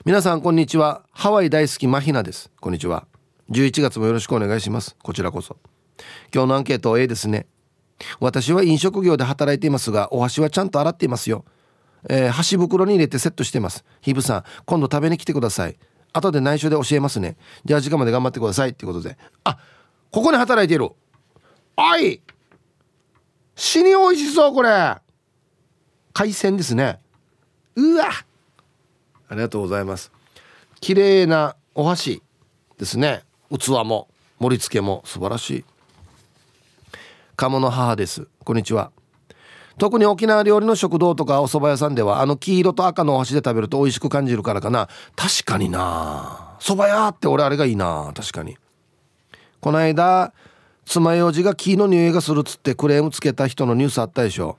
[0.04, 1.02] 皆さんこんにちは。
[1.12, 2.50] ハワイ大好きマヒナです。
[2.60, 3.06] こんにちは。
[3.50, 4.96] 11月もよろしくお願いします。
[5.02, 5.56] こちらこそ。
[6.32, 7.46] 今日のアンケート A ですね。
[8.20, 11.44] 私は飲食業で働いていますがお箸はちゃんと洗っていますよ。
[12.08, 13.84] えー、箸袋に入れてセットしてます。
[14.00, 15.76] ヒブさん今度食べに来てください。
[16.14, 17.36] 後で内緒で教えますね。
[17.64, 19.18] じゃあ時間まで頑張ってくださいってことで。
[19.42, 19.58] あ
[20.10, 20.90] ここに働いている。
[21.76, 22.22] あい
[23.56, 24.96] 死に美味しそうこれ。
[26.12, 27.00] 海鮮ですね。
[27.74, 28.06] うわ。
[29.28, 30.12] ありがとうございます。
[30.80, 32.22] 綺麗なお箸
[32.78, 33.24] ですね。
[33.50, 35.64] 器も盛り付けも素晴らしい。
[37.34, 38.28] 鴨の母です。
[38.44, 38.92] こんにちは。
[39.76, 44.88] 特に沖縄料理の食堂とかお蕎麦屋さんではあの黄色と赤のお箸で食べると美味しく感じるからかな。
[45.16, 46.56] 確かにな。
[46.60, 48.12] 蕎麦屋って俺あれがいいな。
[48.14, 48.56] 確かに。
[49.60, 50.32] この間
[50.84, 54.58] 爪楊枝が木の匂いがするっつってクレームつけた人のニュースあったでしょ。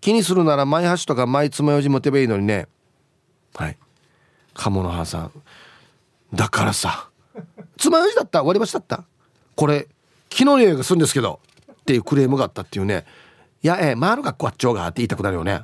[0.00, 2.66] 気にするならマイ箸とかマイ爪楊枝持てばいいのにね。
[3.54, 3.76] はい。
[4.54, 5.32] 鴨の葉さん。
[6.32, 7.10] だからさ。
[7.76, 8.42] つまようじだった？
[8.42, 9.04] 割り箸だった？
[9.54, 9.88] これ
[10.28, 11.40] 木の匂いがするんですけど。
[11.72, 13.04] っていうクレームがあったっていうね。
[13.62, 15.62] やえ回る学校あっちょうがって言いたくなるよね。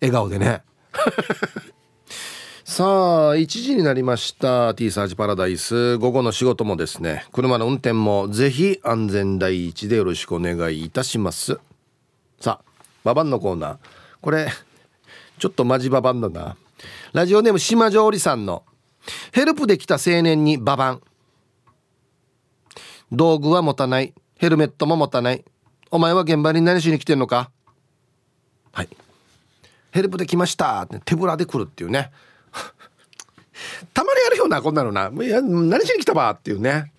[0.00, 0.62] 笑顔でね。
[2.64, 4.74] さあ1時になりました。
[4.74, 5.96] T サージパラダイス。
[5.96, 7.26] 午後の仕事もですね。
[7.32, 11.58] 車の運転もぜひ安全第一でよろしくお願いいたします。
[12.38, 12.70] さあ
[13.04, 13.78] ババンのコーナー。
[14.20, 14.48] これ
[15.38, 16.56] ちょっとマジババンだな。
[17.14, 18.64] ラジオネーム島上里さんの。
[19.32, 21.02] ヘルプで来た青年にババン。
[23.10, 24.12] 道具は持たない。
[24.36, 25.44] ヘルメットも持たない。
[25.90, 27.50] お前は現場に何しに来てんのか？
[28.72, 28.88] はい。
[29.90, 30.82] ヘルプで来ました。
[30.82, 32.10] って手ぶらで来るっていうね。
[33.94, 35.10] たまにあるよなこんなのな。
[35.24, 36.30] いや何しに来たば？
[36.30, 36.92] っていうね。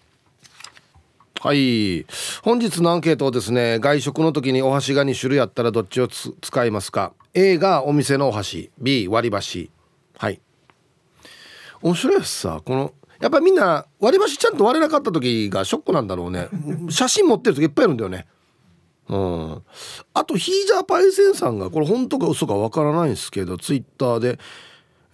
[1.42, 2.06] はい。
[2.42, 8.72] 本日のアンケートをですね外食の時にお箸が2種類あったらどっちを使いますか？A がお店のお箸。
[8.80, 9.70] B 割り箸。
[10.18, 10.42] はい。
[11.82, 16.50] 面白いですさこのやっぱりみんな割り箸ちゃんと割れなかった時がショックなんだろうね。
[16.90, 18.26] 写真持ってる時いっぱいいるんだよね
[19.10, 19.64] うん。
[20.14, 24.38] あとヒージャーパイセンさんがこれ本当か嘘かわからないんですけどツイッターで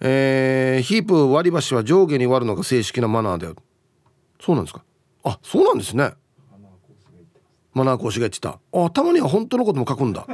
[0.00, 3.56] えー、ヒープ割り箸は上下に割るのが正式なマナーだよ。
[4.40, 4.84] そうなんですか？
[5.24, 6.12] あそうなんですね。
[7.72, 8.58] マナー講師が言ってた。
[8.72, 10.26] あたまには本当のことも書くんだ。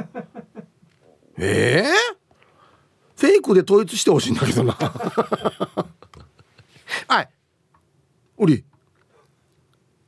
[1.37, 4.73] え えー、フェイクで統一してほしいんだけどな。
[7.07, 7.29] はい。
[8.37, 8.65] おり。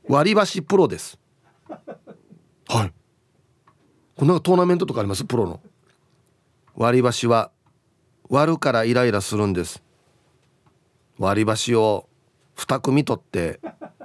[0.08, 1.18] 割り箸プロです。
[2.68, 2.92] はい。
[4.16, 5.24] これなトーナメントとかあります？
[5.24, 5.60] プロの。
[6.74, 7.50] 割り箸は
[8.28, 9.82] 割るからイライラするんです。
[11.18, 12.08] 割り箸を
[12.56, 13.60] 2組取って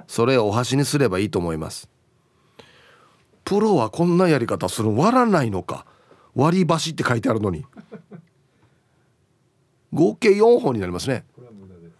[0.06, 1.88] それをお箸にすればいいと思います。
[3.44, 4.94] プロはこんなやり方する。
[4.94, 5.86] 割らないのか。
[6.34, 7.64] 割り箸って書いてあるのに。
[9.92, 11.24] 合計4本になりますね。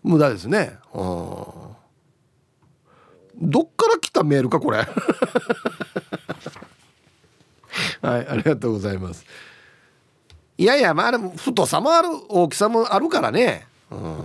[0.02, 0.78] 無駄ですね。
[0.94, 1.02] うん。
[3.40, 4.86] どっから来たメールかこれ。
[8.02, 9.24] はいありがとうございます。
[10.58, 13.66] いやいやまあでも太さもある大きさもあるからね。
[13.90, 14.18] うん。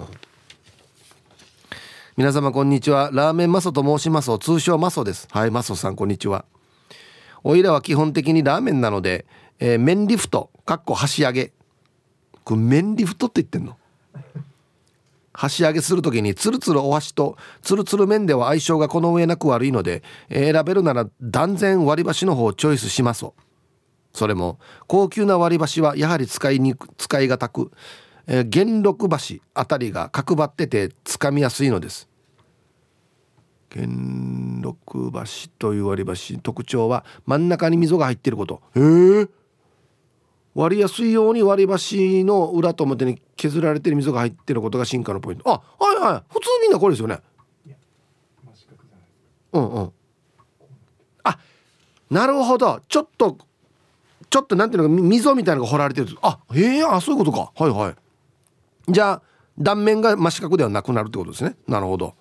[2.18, 3.12] 皆様こんにちは。
[3.13, 4.36] ラーメンマソと申します。
[4.40, 5.28] 通称マソです。
[5.32, 6.46] はいマソさんこんにちは。
[7.44, 9.28] おいらは基本的にラーメンなので、
[9.60, 11.54] えー、麺リフトかっこ箸上げ。
[12.44, 13.78] これ麺リフトって言ってんの？
[15.34, 23.28] 箸上げする時にツルツルお箸とツルツル麺では相性がこの上なく悪いので、えー、選べるなら断然割り箸の方をチョイスします。
[24.17, 27.71] それも高級な割り箸はやはり使いにく使い難く、
[28.25, 29.17] えー、元禄橋
[29.53, 32.10] あたりが角張っててつかみやすいのです。
[33.69, 35.21] 元禄橋
[35.60, 38.62] という割り箸特徴は真ん中に溝が入っていること。
[38.75, 39.27] へえ
[40.56, 45.47] 割りやすいように割り箸の裏と表に削られてる溝が入ってることが進化のポイント。
[45.47, 46.34] あはいはい。
[46.34, 47.19] 普通みんなこれですよね。
[49.53, 49.91] うんうん。
[51.23, 51.38] あ
[52.10, 52.82] なるほど。
[52.88, 53.38] ちょっと
[54.38, 56.15] ちょっとなんていうのか溝みたいなのが掘られてる。
[56.21, 57.52] あへえあそういうことか。
[57.56, 57.95] はいはい。
[58.88, 59.21] じゃあ
[59.58, 61.56] 断面が真四角ではなくなるってことですね。
[61.67, 62.13] なるほど。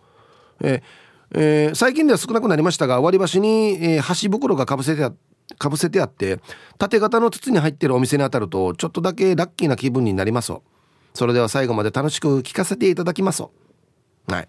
[0.63, 5.13] えー、えー、最近では少なくなりましたが割り箸に、えー、箸袋がかぶせてあ
[5.59, 6.41] かぶせてあって
[6.79, 10.55] 縦型の筒に入ってるお店に当たるとちょっとだけラッキーな気分になります。
[11.13, 13.43] それでは最後まで楽しく聞かせていただきます。
[13.43, 13.49] は
[14.41, 14.49] い。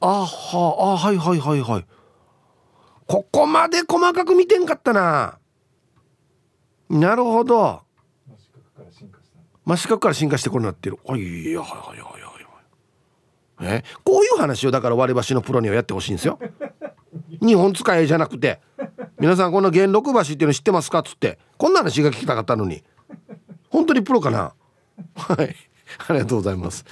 [0.00, 0.26] あは
[0.78, 1.86] あはいはいはいはい。
[3.06, 5.38] ここまで細かく見てんかったな。
[6.90, 7.82] なるほど。
[9.64, 10.98] 真四角から進化してこれなってる。
[11.04, 12.26] はいいやはいはいはい
[13.60, 13.82] え？
[14.04, 16.38] こういう話をだから割り箸のプロにはやってほしいんですよ。
[17.40, 18.60] 日本使いじゃなくて。
[19.18, 21.38] 皆さんこの元禄橋っていうの知ってますかっつって。
[21.56, 22.84] こんな話が聞きたかったのに。
[23.70, 24.52] 本当にプロかな？
[25.14, 25.56] はい。
[26.06, 26.84] ありがとうございます。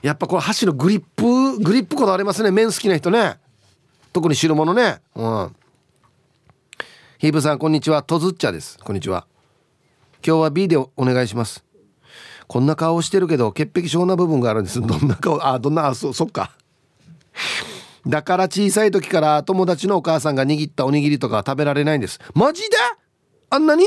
[0.00, 2.50] やっぱこの箸のグリップグリップこだわりますね。
[2.50, 3.38] 麺好きな人ね。
[4.12, 5.00] 特に汁物ね。
[5.16, 5.56] うん
[7.22, 8.02] ヒーブさんこんにちは。
[8.02, 8.80] トズッチャです。
[8.80, 9.28] こんにちは。
[10.26, 11.64] 今日は B でお願いします。
[12.48, 14.80] こんな顔してるけど潔癖症な部分があるんです。
[14.82, 15.38] どんな顔？
[15.46, 15.86] あどんな？
[15.86, 16.50] あそそっか。
[18.04, 22.18] だから小さい時から友達のお母さんが握ったおにぎりとか食べられないんです。
[22.34, 22.70] マジで？
[23.50, 23.84] あんなに？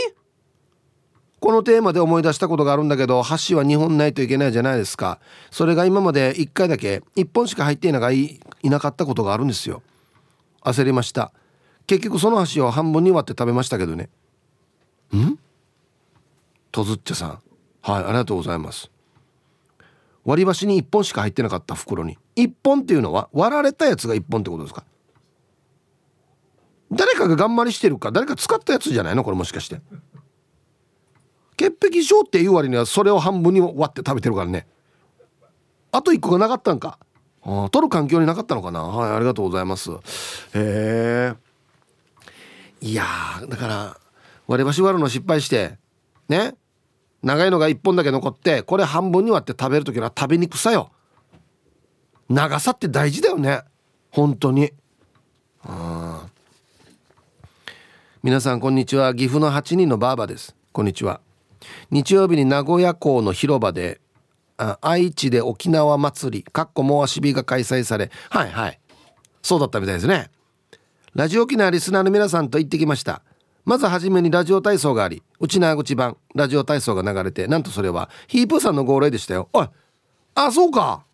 [1.41, 5.20] このテーマで思い出したことがあるんだけど箸は2本ないといけないじゃないですか。
[5.51, 9.82] それが今まで1回だけ1本しか入っていないいなかったことがあるんですよ。
[10.62, 11.34] 焦りました。
[11.88, 14.09] 結局その箸を半分に割って食べましたけどね。
[15.13, 15.39] うん？
[16.71, 17.39] とずっちゃさん。
[17.81, 18.89] はいありがとうございます。
[20.23, 24.83] 割り箸に1本しか入ってなかった袋に1本っていうのは割られたやつが1本ってことですか？
[26.91, 29.23] 誰かが頑張りしてるか誰か使ったやつじゃないの？
[29.23, 29.81] これもしかして。
[31.57, 34.67] 潔癖症っていう割にはそれを半分に割って食べてるからね。
[35.91, 36.97] あと1個がなかったんか。
[37.71, 38.81] 取る環境になかったのかな。
[38.83, 39.91] はいありがとうございます。
[39.91, 39.95] へ
[40.55, 41.33] え
[42.86, 43.03] いや
[43.49, 43.97] だから
[44.45, 45.79] 割り箸割るの失敗して
[46.29, 46.53] ね
[47.23, 50.91] 長いのが1本だけ残ってこれ半分に割って食べる時は食べにくさよ。
[52.29, 53.61] 長さって大事だよね。
[54.11, 54.71] 本当に。
[55.63, 56.27] あ
[58.21, 59.15] 皆さんこんにちは。
[59.15, 60.55] 岐阜の8人のばあばです。
[60.71, 61.21] こんにちは。
[61.89, 63.99] 日曜日に名古屋港の広場で
[64.57, 68.79] あ愛知で沖縄祭りかっこもわしびが開催されはいはい。
[69.41, 70.29] そうだったみたいですね。
[71.16, 73.22] ラジオ沖縄リスナーの皆さんと行ってきました。
[73.63, 79.47] まずはじめにラジオ体操がありうちな口版ラジオ体操が流れてなんとそれはヒープーさんの号令でしたよ。
[79.53, 79.68] おい
[80.36, 81.05] あそうか。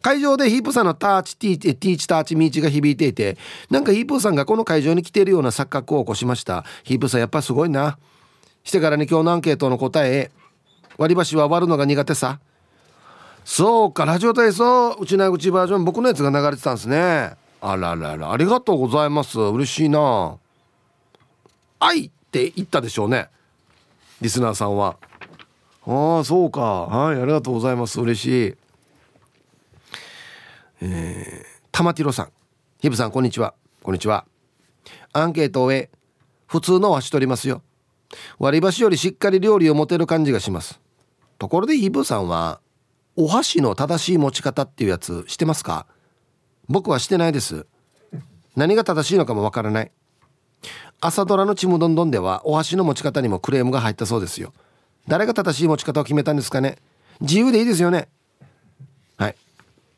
[0.00, 3.36] 会場でヒープさんのターチティーチティーチターチミーチが響いていて
[3.68, 6.64] なんかヒープーさんがこの会場に来ているような錯覚を起こしました。
[6.82, 7.98] ヒープさんやっぱすごいな。
[8.64, 10.30] してからに今日のアンケートの答え
[10.96, 12.40] 割り箸は割るのが苦手さ。
[13.44, 17.36] そうかラジオ体操うちな口バージョン僕のやつが流れてたんですね。
[17.60, 19.38] あらららありがとうございます。
[19.38, 20.38] 嬉しいな。
[21.78, 23.28] 愛って言ったでしょうね。
[24.20, 24.96] リスナーさんは。
[25.86, 26.60] ああそうか。
[26.60, 28.00] はいありがとうございます。
[28.00, 28.54] 嬉しい。
[30.82, 32.32] えー、玉ティロさん。
[32.80, 33.54] ヒブさんこんにちは。
[33.82, 34.24] こんにちは。
[35.12, 35.90] アンケートを終え
[36.46, 37.62] 普通の箸取りますよ。
[38.38, 40.80] 割り箸よりしっかり料理を持てる感じがします。
[41.38, 42.60] ところでヒブさんは
[43.16, 45.86] お箸の正しい持ち方っていうやつしてますか？
[46.70, 47.66] 僕はしてないです。
[48.54, 49.90] 何が正しいのかもわからない。
[51.00, 54.52] 朝ドラのちむどんどんではお箸の持ち方にもクレームが入ったそうですよ。
[55.08, 56.78] 誰が正しい持ち方を決めたんですかね。
[57.20, 58.08] 自由でいいですよね。
[59.16, 59.36] はい。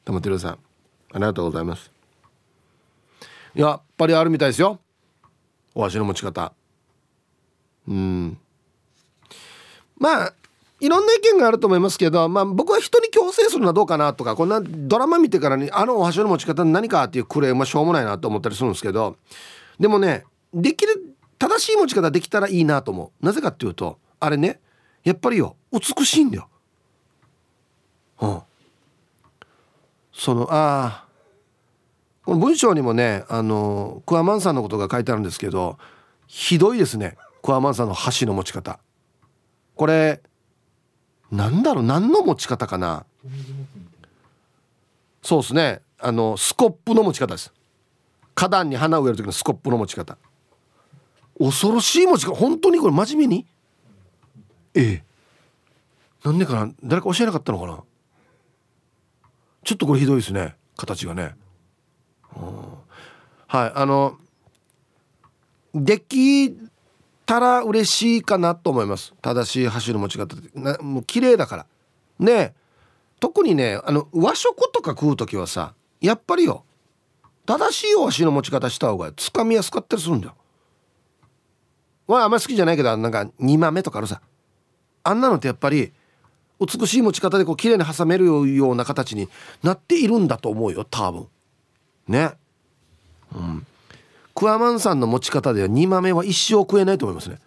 [0.07, 0.57] 玉てるさんあ
[1.15, 1.91] りがとうございます。
[3.55, 4.81] やっぱりあるみたいですよ。
[5.75, 6.55] お箸の持ち方。
[7.87, 8.39] うん。
[9.99, 10.35] まあ
[10.83, 19.17] いろんな意見があると思いますけど、まあ、僕は人に強制するのはどうかなとかこんなドラマ見てからにあのお箸の持ち方何かっていうクレームはしょうもないなと思ったりするんですけど
[19.79, 23.25] でもねできる正しい持ち方できたらいいなと思う。
[23.25, 24.61] なぜかっていうとあれね
[25.05, 26.49] やっぱりよ美しいんだよ。
[28.21, 28.43] うん、
[30.13, 31.07] そのああ
[32.25, 35.79] この文章にもねあのクワマンさんのことが書いてあるんですけど
[36.27, 37.17] ひどいですね。
[37.41, 38.81] クワマンさんの箸の持ち方。
[39.77, 40.21] これ
[41.33, 43.05] なんだろう何の持ち方かな。
[45.23, 45.81] そうですね。
[45.99, 47.53] あのスコップの持ち方です。
[48.35, 50.19] 花壇に花を植える時のスコップの持ち方。
[51.39, 52.35] 恐ろしい持ち方。
[52.35, 53.47] 本当にこれ真面目に？
[54.75, 55.05] ええ。
[56.23, 56.73] なんでかな。
[56.85, 57.83] 誰か教えなかったのかな。
[59.65, 60.55] ちょっとこれひどいですね。
[60.77, 61.35] 形がね。
[63.47, 64.19] はいあの
[65.75, 66.59] デッキ
[67.33, 69.15] たら嬉しいかなと思います。
[69.23, 71.67] 正しい箸の持ち方なもう綺麗だから。
[72.19, 72.55] ね
[73.21, 75.73] 特にねあの和食とか食う時はさ
[76.03, 76.65] やっぱりよ。
[77.47, 80.35] 正しいお箸の持ち方した方がつかみやすかったりするんだよ。
[82.07, 84.21] はあんまり好きじゃないけどなんか煮豆とかあるさ。
[85.03, 85.91] あんなのってやっぱり
[86.61, 89.31] 美しい持ち方でこう綺麗に挟めるような形に
[89.63, 91.29] なっているんだと思うよ多分。
[92.09, 92.33] ね。
[93.35, 93.67] うん。
[94.35, 97.39] クワマンさんの持ち方では煮豆は一生食えないと思いますね。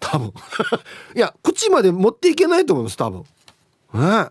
[0.00, 0.32] 多分。
[1.14, 3.24] いや口まで持っていけないと思います多分。
[3.94, 4.28] ね。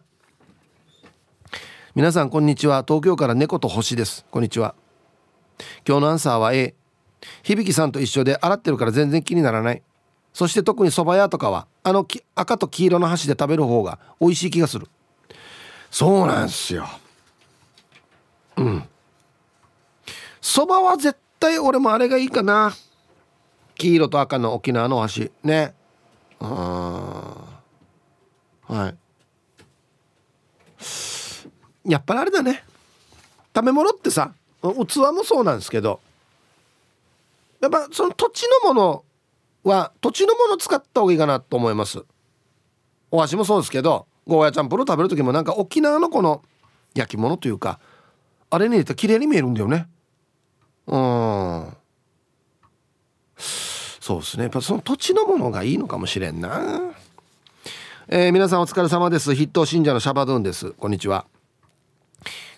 [1.95, 2.83] 皆さんこんにちは。
[2.87, 4.25] 東京から猫と星です。
[4.31, 4.75] こんにちは。
[5.87, 6.75] 今日のアンサーは A
[7.43, 9.81] 響さんと一緒で洗ってるから全然気にならない。
[10.33, 14.87] そして特に蕎麦屋とかはあの赤と黄色の箸で食べる方が美味しい気がする。
[15.89, 16.87] そうなんですよ。
[18.57, 18.83] うん。
[20.41, 22.71] 蕎麦は絶対対俺もあれがいいかな。
[23.75, 25.31] 黄色と赤の沖縄の箸。
[25.43, 25.73] ね。
[26.39, 27.47] うんは
[28.67, 28.95] い。
[31.89, 32.63] やっぱりあれだね。
[33.53, 34.67] 食べ物ってさ器
[35.13, 35.99] もそうなんですけど。
[37.59, 39.03] やっぱその土地のもの
[39.63, 42.03] は土地のもの使った方がいいかなと思います。
[43.09, 46.43] お箸もそうですけどゴーヤチャンプルー食べる時もなんか沖縄のこの
[46.93, 47.79] 焼き物というか
[48.49, 49.87] あれに入れたら綺麗に見えるんだよね。
[50.87, 51.77] うん。
[53.37, 54.43] そうですね。
[54.43, 56.81] やっぱその土地のものがいいのかもしれんな。
[58.07, 59.33] えー、皆さんお疲れ様です。
[59.33, 60.71] 筆頭信者のシャバドゥンです。
[60.71, 61.25] こんにちは。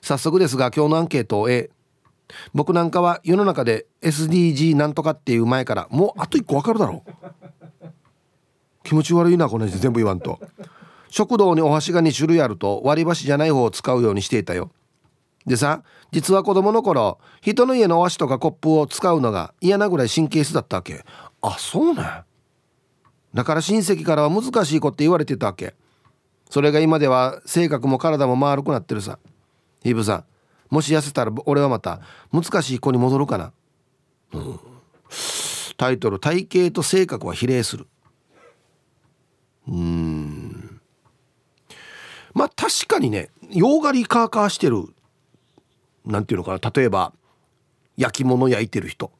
[0.01, 1.69] 早速ですが今日のアンケートを A
[2.53, 7.87] 僕なんかは世の中で SDG なんとかっていう前からもうあと1個わかるだろう。
[8.83, 10.39] 気持ち悪いなこの人全部言わんと。
[11.09, 14.71] 食堂にお箸が2種類あると割り箸じゃない方を使うようにしていたよ。
[15.45, 21.03] でさ実は子供の頃人の家のお箸とかコップを使うのが嫌なぐらい神経質だったわけ。
[21.41, 22.03] あそうね
[23.33, 25.73] だから親戚からは難しい子って言われてたわけ。
[26.49, 29.17] それが今では性格も体も丸くなってるさ。
[29.83, 30.25] ヒーブさん
[30.69, 31.99] もし痩せたら俺はまた
[32.31, 33.51] 難しい子に戻るかな、
[34.33, 34.59] うん、
[35.77, 37.87] タイトル「体型と性格は比例する」
[39.67, 40.81] うん。
[42.33, 44.85] まあ確かにね洋刈りカーカーしてる
[46.05, 46.71] なんていうのかな。
[46.73, 47.13] 例えば
[47.97, 49.11] 焼き物焼いてる人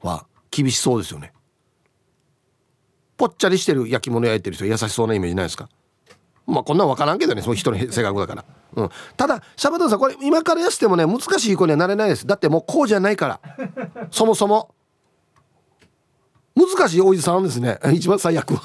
[0.00, 1.32] は厳しそうですよね。
[3.16, 5.68] ぽっちゃりしてる焼き物焼いてる人優しそうなイメージないですか？
[6.46, 7.42] まあこんなん分からんけどね。
[7.42, 8.44] その人の性格だから、
[8.76, 12.26] うん、ただシャバトンさんこれ今から痩せてもね難しい子にはなれないです。
[12.26, 13.40] だってもうこうじゃないから。
[14.10, 14.74] そもそも。
[16.56, 17.78] 難しいおじさんですね。
[17.92, 18.52] 一番最悪。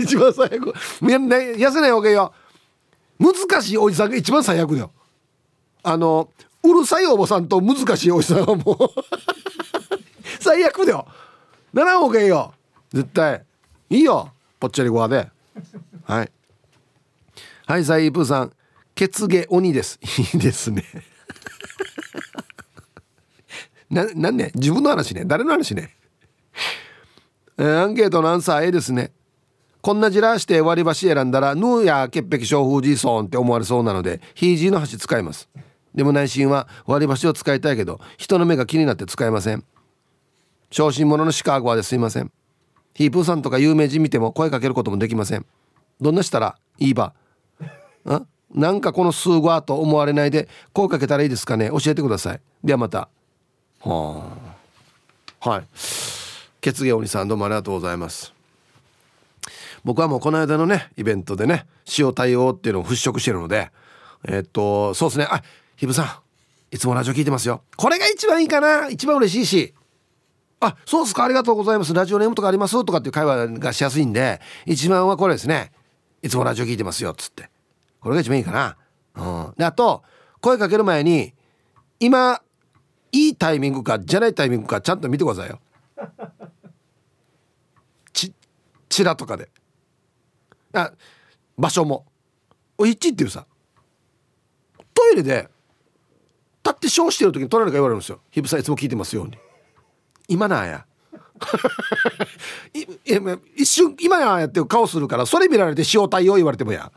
[0.00, 0.72] 一番最悪。
[1.02, 2.32] 痩せないわけよ。
[3.18, 4.90] 難しいおじさんが一番最悪だよ。
[5.84, 6.30] あの
[6.62, 8.76] うるさいおばさんと難しいおじさんはもう
[10.40, 11.06] 最悪だよ。
[11.72, 12.54] ならんほうがいいよ。
[12.92, 13.44] 絶対。
[13.90, 14.32] いいよ。
[14.58, 15.28] ぽっちゃりごわで。
[16.04, 16.32] はい。
[17.66, 18.52] はいサイプーさん。
[18.94, 19.98] 血毛鬼です。
[20.34, 20.84] いいですね。
[23.90, 25.24] ななんね自分の話ね。
[25.26, 25.94] 誰の話ね
[27.58, 29.12] えー、アンケートのアンサー A ですね。
[29.82, 35.48] こんなじらして割り箸選んだらヌーや潔癖症風じソーンって思われそうなのでヒージーの箸使います。
[35.94, 39.64] でも内心は割り箸を使いたいけど人の目が気になって使えません。
[40.70, 42.32] 小心者のシカゴはですいません。
[42.94, 45.46] ヒープーさんとか有名人見ても声かけることもできません。
[46.00, 47.14] どんなしたらいいば。
[48.06, 51.68] んなんかこの数語と思われないで声かけたらいいですかね。
[51.70, 52.40] 教えてください。
[52.62, 53.08] ではまた。
[53.80, 54.36] は
[55.40, 55.50] あ。
[55.50, 55.64] はい。
[56.60, 58.32] 血芸鬼さんどうもありがとうございます。
[59.84, 61.66] 僕はもうこの間のねイベントでね
[61.98, 63.70] 塩対応っていうのを払拭してるので
[64.26, 65.26] え、っとそうですね。
[65.30, 65.42] あ
[65.76, 67.62] ひぶさんいつもラジオ聞いてますよ。
[67.76, 68.88] これが一番いいかな。
[68.88, 69.74] 一番嬉しいし。
[70.60, 71.24] あそうですか。
[71.24, 71.94] ありがとうございます。
[71.94, 72.84] ラジオネームとかあります？
[72.84, 74.40] とかっていう会話がしやすいんで。
[74.66, 75.72] 一番はこれですね。
[76.22, 77.48] いつもラジオ聞いてますよっつって。
[78.00, 78.76] これが一番いいかな。
[79.14, 79.54] うん。
[79.56, 80.02] であと
[80.40, 81.32] 声かける前に
[82.00, 82.42] 今
[83.12, 85.60] いいタイミングかじゃないタイミングかちゃんと見てくださいよ。
[88.12, 88.32] ち
[88.88, 89.48] ちらとかで。
[90.72, 90.92] あ
[91.56, 92.04] 場所も
[92.78, 93.46] 「おいっち」っていうさ。
[94.92, 95.48] トイレで
[96.64, 99.36] 立ってショーしてる時に隣が言われるんですよ「ヒブさんいつも聞いてますように」
[100.28, 100.86] 今なんや。
[103.56, 106.90] 一瞬今ややって顔するからそれ見られて塩対応言われてもや。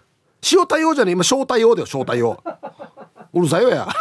[0.50, 1.14] 塩対応じゃねえ。
[1.14, 2.42] 今小対応だよ小対応
[3.34, 3.88] うるさいよや。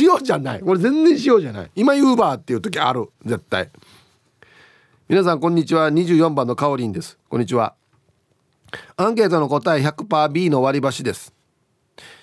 [0.00, 0.60] 塩じゃない。
[0.60, 1.70] これ全然塩じゃない。
[1.76, 3.10] 今ユーバーっていう時ある。
[3.24, 3.70] 絶対。
[5.08, 5.90] 皆さんこんにちは。
[5.92, 7.18] 24番のかおりんです。
[7.28, 7.74] こんにちは。
[8.96, 11.32] アンケートの答え 100%B の割り箸です。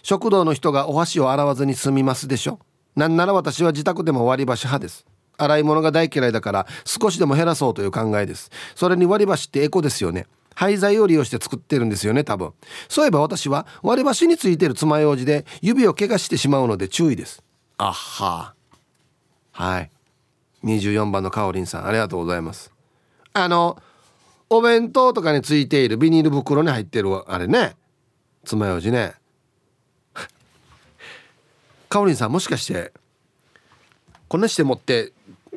[0.03, 2.59] 食堂の人がお箸を洗わずに済みますでしょ。
[2.95, 5.05] なんなら私は自宅でも割り箸派です。
[5.37, 8.51] 洗い物が大嫌いだから少しでも減らそうという考えです。
[8.75, 10.27] それに割り箸ってエコですよね。
[10.55, 12.51] 廃材を利用して作ってるんですよね多分。
[12.89, 17.41] そういえば私は割り箸についてる爪楊枝で指を怪我してしまうので注意です。
[17.77, 18.53] あっは。
[19.51, 19.89] はい。
[20.65, 22.73] 24番のかおりんさんありがとうございます。
[23.31, 23.81] あの
[24.49, 27.75] お弁当とかについているビニール袋に入ってるあれね。
[28.43, 29.13] 爪楊枝ね
[31.89, 32.93] かおりんさんもしかして
[34.27, 35.11] こんなして持って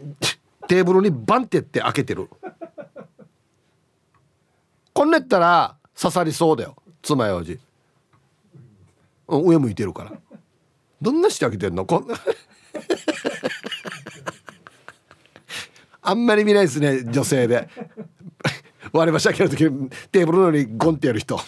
[0.67, 2.29] テーブルにバンってって開けてる。
[4.95, 7.61] こんなやったら刺さりそうだよ爪楊枝。
[9.29, 10.13] 上向いてるから。
[11.01, 11.85] どんなして開けてんの？
[11.85, 12.15] こんな。
[16.01, 17.69] あんまり見ないですね女性で。
[18.93, 19.59] 割れ箸開ける時
[20.11, 21.39] テーブルの上にゴンってやる人。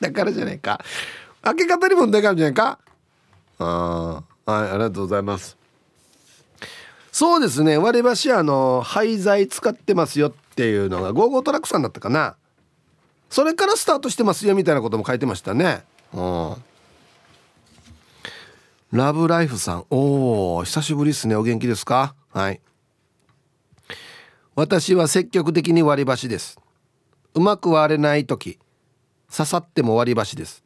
[0.00, 0.82] だからじゃないか。
[1.42, 2.78] 開け方に問題があるんじゃないか。
[3.58, 5.56] ああはいありがとうございます。
[7.10, 7.78] そうですね。
[7.78, 12.36] 割り箸あの廃材使ってますよっていうのがゴーゴートラックさんだったかな。
[13.30, 15.84] それからスタートしてますよみたいなことも書いてましたね。
[16.14, 16.56] うん。
[18.92, 19.84] ラブライフさん。
[19.90, 21.34] おお久しぶりですね。
[21.34, 22.14] お元気ですか？
[22.32, 22.60] はい。
[24.54, 26.58] 私は積極的に割り箸です。
[27.34, 28.58] うまく割れない時
[29.30, 30.64] 刺さっても割り箸です。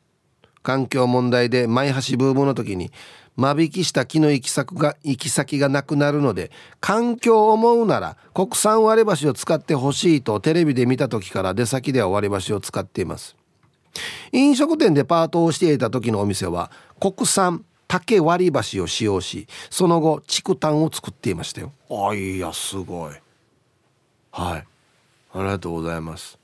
[0.63, 2.91] 環境問題で前橋ブームの時に
[3.37, 6.51] 間引きした木の行き先が行き先がなくなるので
[6.81, 13.37] 環境を思うなら国産割り箸を使ってほしいとテレビで見た時から出先では割り箸を使っています。
[14.33, 21.73] 飲食店でパートをしていた時のお店は国産竹割り箸を使用しその後竹炭を作っていましたよ。
[21.91, 23.15] あいやすごい。
[24.31, 24.65] はい。
[25.35, 26.42] ありがとうございます。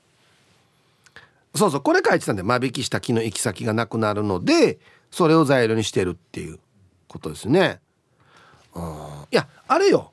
[1.55, 4.79] そうそうこれ書いてたんで間引きした木の行き先がなくなるので
[5.11, 6.59] それを材料にしてるっていう
[7.07, 7.79] ことですね。
[8.75, 8.83] うん
[9.31, 10.11] いやあれよ。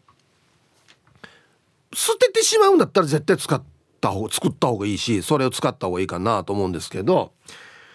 [1.92, 3.62] 捨ててしまうんだったら絶対使っ
[4.00, 7.32] た方作った方がいいしそれを使った方がいいかなと思うんですけど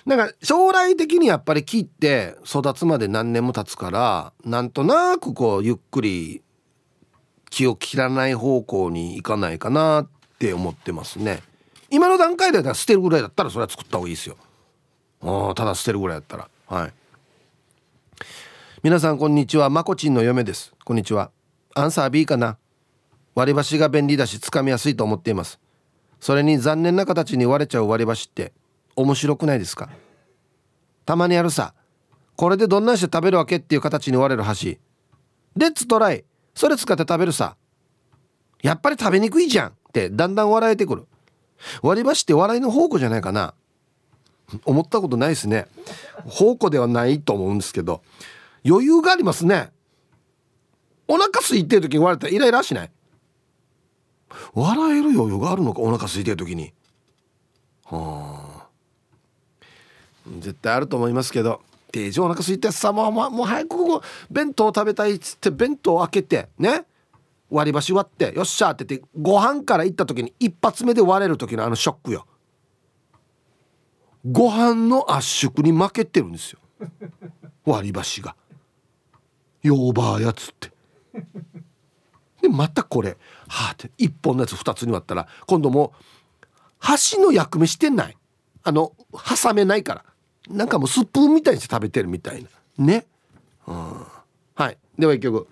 [0.05, 6.41] なんか将来的にやっぱり木って育つまで何年も経つからなんとなくこうゆっくり
[7.51, 11.43] 気を切らない方向に行かないかなって思ってますね。
[11.91, 14.37] 今の段階では捨てるぐらいだったらそれは作った方がいいですよ。
[15.21, 16.49] あただ捨てるぐらいだったら。
[16.67, 16.93] はい。
[18.81, 19.69] 皆さんこんにちは。
[19.69, 20.73] まこちんの嫁です。
[20.85, 21.31] こんにちは。
[21.75, 22.57] アンサー B かな。
[23.35, 25.59] 割り箸が便利だしつかみやすいと思っています。
[26.21, 28.53] それに残念な形に割れちゃう割り箸って
[28.95, 29.89] 面白くないですか？
[31.05, 31.73] たまにあるさ。
[32.37, 34.79] これでどんなして食べるわけっていう形に割れる箸。
[35.57, 36.23] レッツトライ。
[36.55, 37.57] それ使って食べるさ。
[38.61, 41.07] やっぱり食べにくいじゃんってだんだん笑えてくる
[41.81, 43.53] 割り箸って笑いの宝庫じゃないかな。
[44.65, 45.67] 思ったことないですね。
[46.29, 48.01] 宝庫ではないと思うんですけど。
[48.65, 49.71] 余裕がありますね。
[51.07, 52.91] お腹空いてる時に割れたらイライラしない。
[54.53, 56.73] 笑える余裕があるのかお腹空いてる時に。
[57.85, 58.67] はあ。
[60.39, 61.61] 絶対あると思いますけど。
[61.91, 66.85] 定常お腹空いてさもうもう早くここ弁当食べたいっつって弁当開けてね。
[67.51, 72.25] 割り箸割ってよっしゃって言ってご飯から行った時に一発目で割れる時のあのショックよ。
[74.25, 76.59] ご飯の圧縮に負けてるんですよ。
[77.65, 78.35] 割り箸が。
[79.61, 80.71] よーばーやつって。
[82.41, 83.17] でまたこれ。
[83.49, 85.93] はあって1本のやつ2つに割ったら今度も
[86.41, 86.47] う
[86.79, 88.17] 箸の役目してない。
[88.63, 90.05] あの挟めないから。
[90.49, 92.49] なんかもうスプーンみたいにして食べてるみたいな。
[92.77, 93.05] ね、
[93.67, 94.05] うん、
[94.55, 94.77] はい。
[94.97, 95.47] では一曲。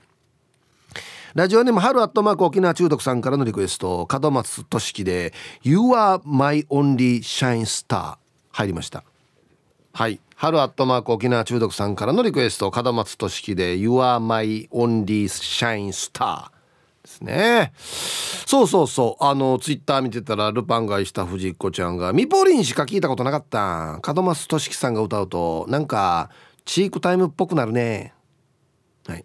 [1.36, 8.18] ラジオネーム春アットマーク沖縄中毒さんからのリクエスト門松俊樹で「You are my only shine star」
[8.52, 9.04] 入りました。
[9.94, 10.20] はい。
[10.36, 16.50] 春アットマーク沖縄中毒さんからのリクエスト門松俊樹で「You are my only shine star」
[17.04, 17.74] ですね。
[17.78, 19.24] そうそうそう。
[19.24, 24.00] あのツイッター見てたらルパン買いした藤子ちゃんがミポリンしか聞いたことなかった。
[24.16, 26.32] 門松俊樹さんが歌うとなんか
[26.66, 28.14] チークタイムっぽくなるね
[29.08, 29.24] はい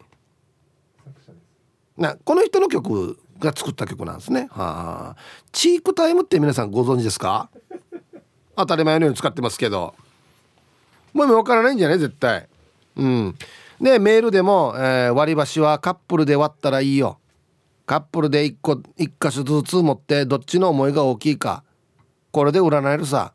[1.97, 4.49] なこの人の曲が作った曲なんですね。
[4.51, 5.17] はあ。
[5.53, 7.51] チークタイムって皆さんご存知ですか？
[8.57, 9.95] 当たり前のように使ってますけど。
[11.13, 11.99] もう分からないんじゃない？
[11.99, 12.49] 絶対。
[12.97, 13.35] うん。
[13.81, 17.19] でメールでも、えー、割り箸はカップルで割ったらいいよ。
[17.87, 18.83] カップルで1個1
[19.21, 21.65] 箇所ずつ持ってどっちの思いが大きいか。
[22.33, 23.35] これで占えるさ。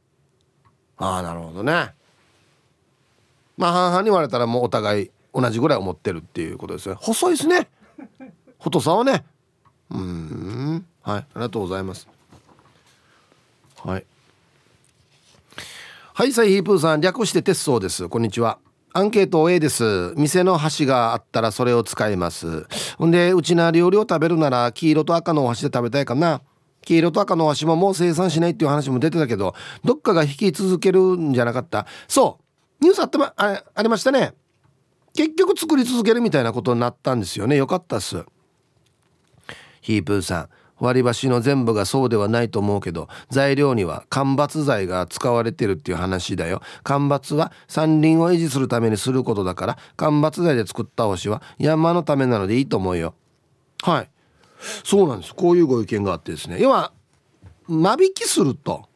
[0.98, 1.94] ああなるほどね。
[3.58, 7.70] まあ半々に割れたらもうお互い同じぐらい思ってるっていうことですね細いですね。
[8.62, 9.24] 太さはね。
[9.90, 10.86] うん。
[11.02, 11.22] はい。
[11.22, 12.08] ありがとうございます。
[13.84, 14.06] はい。
[16.14, 18.10] はいサイヒープーさん略して鉄道です。
[18.10, 18.60] こんにちは。
[18.92, 20.14] アンケート A です。
[20.18, 22.68] 店の箸があったらそれを使います。
[22.98, 26.42] ほんでうちな料理を食べるなら黄色と赤のお箸で食べたいかな。
[26.82, 29.56] 黄色と赤のお箸ももう生産しないっていう話も出てたけど
[29.86, 31.88] どっかが引き続けるんじゃなかった。
[32.10, 32.40] そ
[32.82, 32.84] う。
[32.84, 34.34] ニュースあってまあありましたね。
[35.16, 37.56] 結局作り続けるみたいなことになったんですよね。
[37.56, 38.26] よかったっす。
[39.82, 40.50] ヒープーさん
[40.80, 46.62] 割り箸の全部がそうではないと思うけど材料には間伐材が使われてるっていう話だよ。
[46.84, 53.14] 間伐は山林を維持するためにすることだから間伐材で作ったおしは山のためなのでいいと思うよ。
[53.84, 54.10] はい。
[54.84, 55.36] そうなんです。
[55.36, 56.60] こういうご意見があってですね。
[56.62, 56.92] 要は
[57.68, 58.88] 間引きすると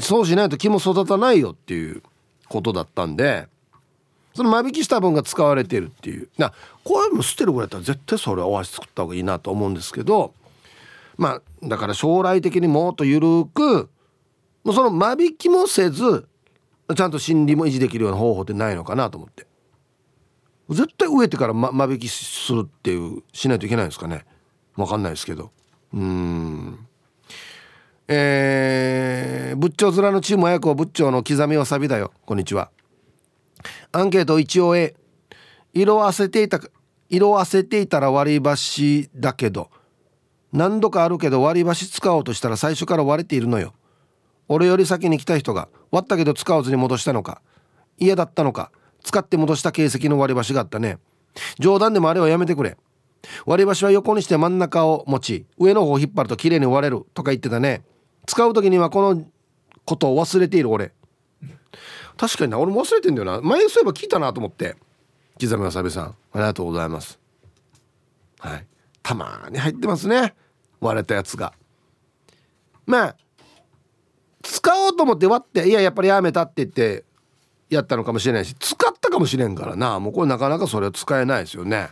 [0.00, 2.02] そうしないと木も育たないよっていう
[2.48, 3.46] ことだったんで
[4.34, 6.28] その間引きした分が使われてるっていう。
[6.38, 6.52] な
[6.88, 10.32] こういうの捨てるぐらいだったら絶対それはお箸作った方がいいなと思うんですけど
[11.18, 13.90] まあだから将来的にもっと緩く
[14.64, 16.26] もうその間引きもせず
[16.96, 19.46] ちゃんと心理も維持できるような方法ってないのかなと思って。
[20.70, 24.24] 絶対植えてから間間引きするっていうしないといけないんですかね。
[24.74, 25.50] 分かんないですけど。
[25.92, 26.78] うん。
[28.06, 32.12] えー、仏頂面のチーム親子仏頂の刻みわさびだよ。
[32.24, 32.70] こんにちは。
[33.92, 34.94] アンケート一応 A
[35.74, 36.60] 色あせていた
[37.10, 39.70] 色あせていたら割り箸だけど
[40.52, 43.74] 何度かあるけど割り箸使おうとしたら最初から割れているのよ。
[44.48, 47.42] 俺より先に来た人が割ったけど使わずに戻したのか
[47.98, 48.70] 嫌だったのか
[49.04, 50.98] 使って戻した形跡の割り箸があったね。
[51.58, 52.76] 冗談でもあれはやめてくれ。
[53.46, 57.82] 割り箸は横にして真ん中を持ち上の方を引っ張ると綺麗に割れるとか言ってたね。
[58.26, 59.24] 使う時にはこの
[59.84, 60.92] ことを忘れている俺。
[62.16, 63.40] 確かにな俺も忘れてんだよな。
[63.40, 64.76] 前そういえば聞いたなと思って。
[65.40, 67.18] 刻みわさびさんありがとうございます。
[68.40, 68.66] はい。
[69.02, 70.34] たまに入ってますね。
[70.80, 71.52] 割れたやつが。
[72.86, 73.16] まあ
[74.42, 77.04] 使おうと思って割っていややっぱりやめたって言って
[77.68, 80.00] やったのかもしれないし使ったかもしれんからな。
[80.00, 81.88] もうこれなかなかそれは使えないですよね。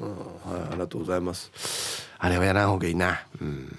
[0.00, 0.18] うんはい
[0.62, 2.08] ありがとうございます。
[2.18, 3.20] あれはやらん方がいいな。
[3.40, 3.78] うん。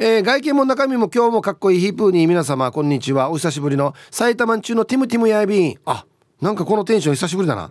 [0.00, 3.30] えー、外見も中身も今日もかっこいいヒープーに皆様こんにちは。
[3.30, 5.80] お久しぶりの埼玉中のティムティムヤイビーン。
[5.86, 6.04] あ
[6.40, 7.68] なんかこのテンション久しぶりだな。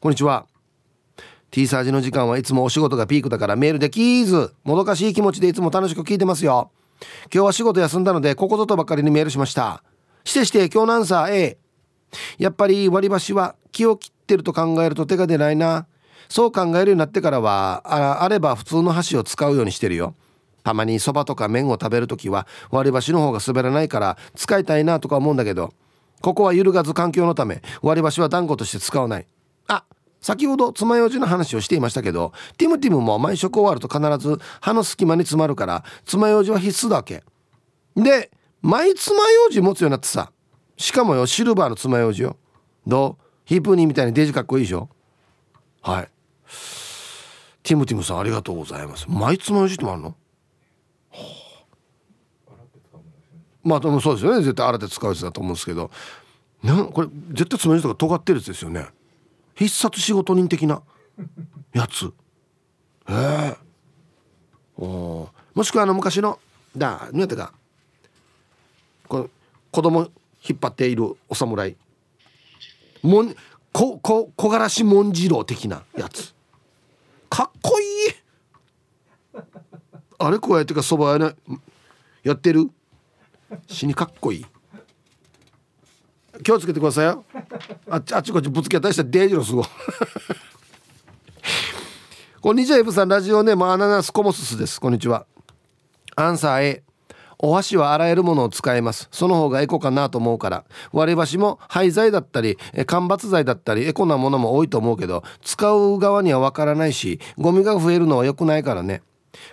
[0.00, 0.46] こんにちは。
[1.50, 4.54] T サージの時間はいつもお仕事がピークだからメールでキーズ。
[4.64, 6.70] もどかしい気持ちでいつも楽しく聞いてますよ。
[7.30, 9.82] 今日は仕事休んだのでここぞとばかりにメールしました。
[10.24, 11.58] してして今日のアンサー A
[12.38, 15.86] やっぱり割り箸は気を切ってると考えると手が出ないな。
[16.30, 20.14] そう考えるようになってからはああれば普通の箸を使うようにしてるよ。
[20.64, 25.74] たまにそばとか麺を食べる時は割り箸の方が滑らないから使いたいなとか思うんだけど。
[26.20, 29.26] ここは揺るがず環境のため割り箸は団子として使わない。
[29.68, 29.84] あ
[30.20, 37.22] 先ほど爪楊枝の話をしていましたけどティムティムも毎食終わると必ず歯の隙間に詰まるから爪楊枝は必須だわけ。
[37.94, 40.32] で毎爪楊枝持つようになってさ
[40.76, 42.36] しかもよシルバーの爪楊枝よ。
[42.86, 43.24] どう？
[43.44, 44.88] ヒープニーみたいにデジかっこいいでしょ？
[45.82, 46.08] はい。
[47.62, 49.06] ティムティムさんありがとうございます。
[49.08, 50.14] 毎爪楊枝ってもあるの？
[53.64, 54.42] まあそうですよね。
[54.42, 55.90] 絶対洗って使うやつだと思うんですけど。
[56.62, 58.86] なんこれ絶対爪楊枝とか尖ってるやつですよね。
[59.54, 60.82] 必殺仕事人的な
[61.72, 62.12] やつ。
[63.08, 63.56] ええ。
[64.76, 66.38] おもしくはあの昔の
[66.76, 67.52] だ何やったか。
[69.08, 69.28] こ
[69.70, 70.08] 子供
[70.48, 71.76] 引っ張っているお侍。
[73.02, 73.34] もん
[73.72, 76.34] ここ木枯らし紋次郎的なやつ。
[77.30, 79.42] かっこいい。
[80.18, 81.34] あれこうやってかそばやね
[82.24, 82.70] やってる
[83.66, 84.46] 死にかっこいい。
[86.42, 87.24] 気をつけてくださいよ。
[87.88, 89.64] あっちあっちこっちぶつけたりしたらデージロすご
[92.40, 93.08] こんにちはエブさん。
[93.08, 94.80] ラジオネームアナナスコモススです。
[94.80, 95.26] こんにちは。
[96.14, 96.82] アンサー A
[97.40, 99.08] お箸は洗えるものを使います。
[99.12, 100.64] その方がエコかなと思うから。
[100.92, 109.02] 割り箸も廃材だったり間伐材だったりエコなものも多いと思うけど使う側にはわからないしゴミが増えるのは良くないからね。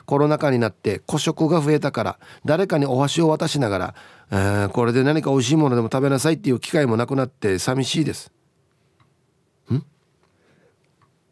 [0.05, 3.95] コロナ禍になって孤食が増えたから誰かにお箸を渡しながら、
[4.31, 8.31] えー、これで何か美味しいものでも食べなさいっていう機会もなくなって寂しいです。
[9.71, 9.83] ん？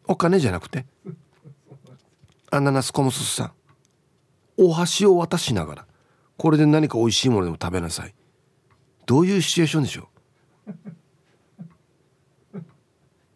[0.06, 0.86] お金じゃなくて？
[2.50, 3.52] アナナスコムスさん。
[4.56, 5.86] お箸を渡しながら
[6.36, 8.14] これで何か美味しいものでも食べなさい。
[9.06, 10.08] どういうシチュエーションでしょ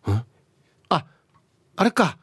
[0.07, 0.13] う？
[0.91, 1.05] あ
[1.77, 2.19] あれか。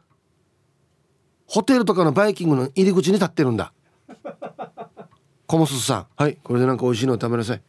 [1.48, 3.72] ホテルとかのバイキングの入り口に立ってるんだ。
[5.48, 6.08] コモスさん。
[6.16, 6.38] はい。
[6.44, 7.62] これでなんか美味しいの食べなさい。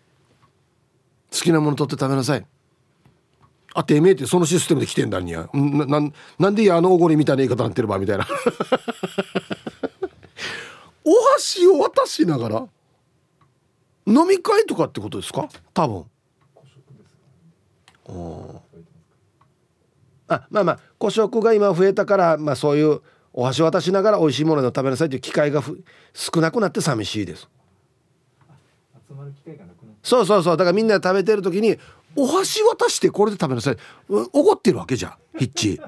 [1.32, 2.46] 好きなもの取って食べなさい。
[3.74, 8.26] あてめえってそのシステムで来てんだにやなななんであのおごりみたいな言い方になってるばみたいな。
[11.04, 12.66] お箸を渡しながら
[14.06, 15.48] 飲み会とかってことですか？
[15.74, 16.04] 多分。
[20.28, 23.00] あまあまあ古食が今増えたから、まあ、そういう
[23.38, 25.62] お箸渡しながら美味しいものを食べなさいという機会が
[26.14, 27.48] 少なくなって寂しいです。
[30.02, 30.56] そうそうそう。
[30.56, 31.76] だからみんな食べてる時に
[32.16, 33.76] お箸渡してこれで食べなさい。
[34.08, 35.38] おごってるわけじゃん。
[35.38, 35.80] ヒッチ。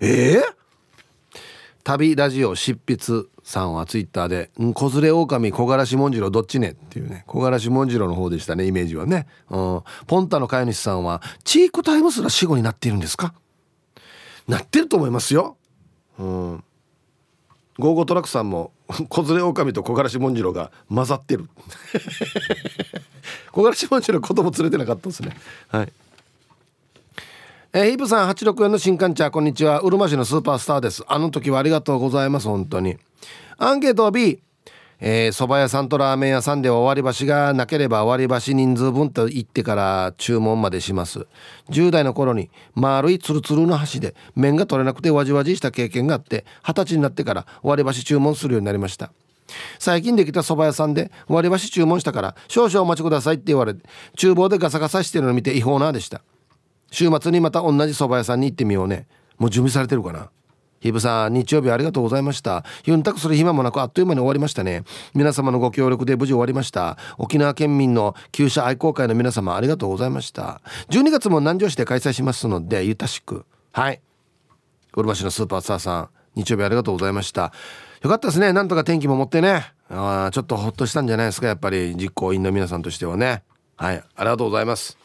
[0.00, 0.42] ええー、
[1.84, 7.24] 旅ラジオ執筆さんはツイッターで「ん子連れ狼木枯らし紋次郎どっちね?」っていうね。
[7.26, 13.34] 木枯らし紋次郎の方でしたねイメージはね、うん、ポンタの飼い主さんは「チークタイムすら死語になっているんですか?」
[14.48, 15.58] なってると思いますよ。
[16.18, 16.64] うん
[17.78, 18.72] ゴーゴートラックさんも
[19.08, 21.48] 子連れ狼と木枯らし紋次郎が混ざってる。
[23.52, 25.36] 木枯らし紋次郎子供連れてなかったですね。
[25.68, 25.92] はい。
[27.72, 29.80] えー、ヒープさん864の新刊茶こんにちは。
[29.80, 31.04] うるま市のスーパースターです。
[31.06, 32.96] あの時はありがとうございます本当に。
[33.58, 34.40] アンケート B
[35.00, 41.26] えー、蕎麦屋さんとラーメン屋さんでは割り箸がなければ割り箸人数分と言ってから注文までします。
[41.70, 49.12] 10代の頃に丸いツルツルの箸で麺が取れなくてわじわじした経験があって二十歳になってから割り箸注文するようになりました。
[49.78, 53.80] 最近できた蕎麦屋さんで割り箸注文したから少々お待ちくださいって言われて
[54.16, 56.22] 厨房でガサガサしてるのを見て違法なでした。
[56.90, 59.06] 週末にまた同じ蕎麦屋さんに行ってみようね。
[59.38, 60.30] もう準備されてるかな。
[60.80, 62.64] ヒブさん、日曜日ありがとうございました。
[62.84, 64.84] ユンタクする暇もなくあっという間に終わりましたね。
[65.14, 66.96] 皆様のご協力で無事終わりました。
[67.18, 70.60] 沖縄県民の旧車愛好会の皆様ありがとうございました。
[70.90, 73.44] 12月も南城市で開催しますので、ゆたしく。
[73.72, 74.00] はい。
[74.92, 77.52] ゴルバ市のスーパースターさん、日曜日ありがとうございました。
[78.02, 78.52] よかったですね。
[78.52, 79.72] なんとか天気も持ってね。
[79.90, 81.46] あちょっとほっとしたんじゃないですか。
[81.46, 83.42] やっぱり実行委員の皆さんとしてはね。
[83.76, 83.96] はい。
[84.16, 84.98] ありがとうございます。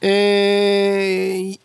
[0.00, 1.60] えー、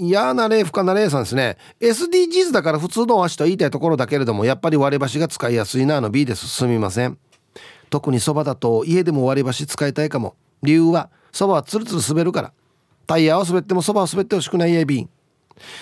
[0.00, 1.58] 嫌な例不可な例さんですね。
[1.80, 6.48] SDGs だから普通のお箸と言いたいところだけれどもやっぱり割り箸が使いやすいなの B です。
[6.48, 7.18] すみません。
[7.90, 10.34] 特にそばだと家でも割り箸使いたいかも。
[10.62, 12.52] 理由はそばはツルツル滑るから。
[13.06, 15.08] タイヤを滑ってもそばを滑ってほしくないや B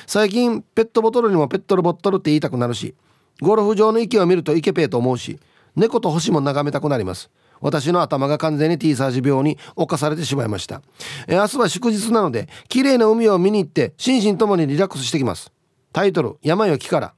[0.06, 2.94] 最近ペットボトルにもペットルボトルって言いたくなるし
[3.42, 5.38] ゴルフ場の池を見ると池ペーと思うし
[5.76, 7.30] 猫と星も眺めたくなります。
[7.60, 10.82] 私の頭が完全に T サージ病に侵されてしまいました。
[11.26, 15.52] え明日は祝日なので綺麗な海を見に行って心身ともにリラックスしてきます。
[15.92, 17.14] タイトル「山よ木から」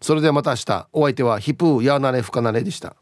[0.00, 2.96] それではまた明日お相手はヒプーヤーナレフカナレでした。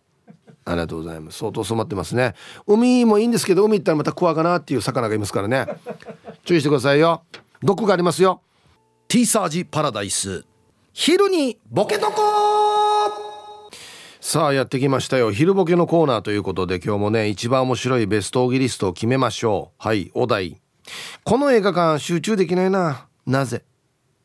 [0.66, 1.38] ありがとうございます。
[1.38, 2.34] 相当染まってますね。
[2.66, 5.66] 海もいいんですけど海行ったらまたクワガナっていう魚がいますからね。
[6.44, 7.22] 注意してくださいよ。
[7.62, 8.42] 毒がありますよ。
[9.08, 10.44] T サージパラダイス。
[10.92, 12.59] 昼にボケとこ
[14.22, 15.32] さあやってきましたよ。
[15.32, 19.82] 昼ボケのコーナーということで今日もね一番面白いベストオギリストを決めましょう。
[19.82, 20.60] はいお題。
[21.24, 23.06] この映画館集中できないな。
[23.26, 23.64] なぜ？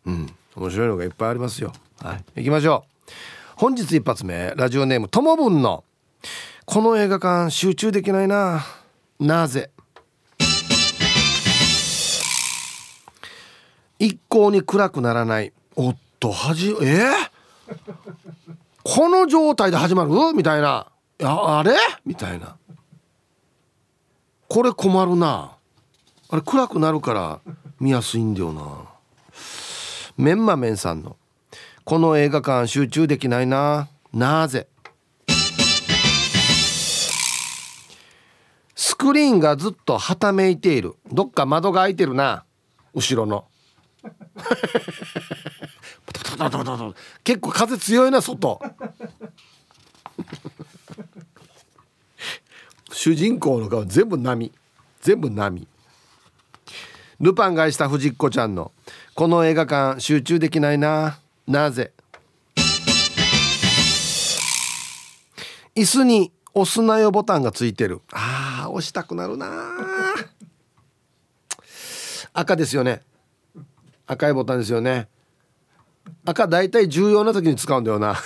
[0.05, 1.71] うん面白いのがいっぱいありますよ。
[2.01, 3.11] はい行きましょう。
[3.55, 5.85] 本日一発目ラジオネームともぶんの。
[6.65, 8.65] この映画館集中できないな。
[9.19, 9.71] なぜ？
[13.97, 15.53] 一向に暗くならない。
[15.77, 16.99] おっとはじえ？
[16.99, 17.13] ー、
[18.87, 20.11] この状態で始まる？
[20.35, 20.91] みたいな。
[21.23, 21.75] ああれ？
[22.05, 22.55] みたいな。
[24.47, 25.57] これ困るな。
[26.29, 27.41] あれ暗くなるから
[27.79, 28.63] 見やすいんだよな。
[30.17, 31.17] メンマメンさんの。
[31.83, 33.87] この映画館集中できないな。
[34.13, 34.67] なぜ？
[38.75, 40.93] スクリーンがずっとはためいている。
[41.11, 42.45] どっか窓が開いてるな。
[42.93, 43.45] 後ろの。
[47.23, 48.59] 結構風強いな外
[52.91, 54.51] 主人公の顔全部波
[55.01, 55.67] 全部波
[57.19, 58.71] ルパンがした藤子ちゃんの
[59.13, 61.91] この映画館集中できないななぜ
[65.75, 69.47] 椅子に押すなよボタンがついてるあー押したくなるな
[72.33, 73.01] 赤ですよね
[74.07, 75.07] 赤いボタンですよね
[76.25, 78.15] 赤大体重要な時に使うんだよな。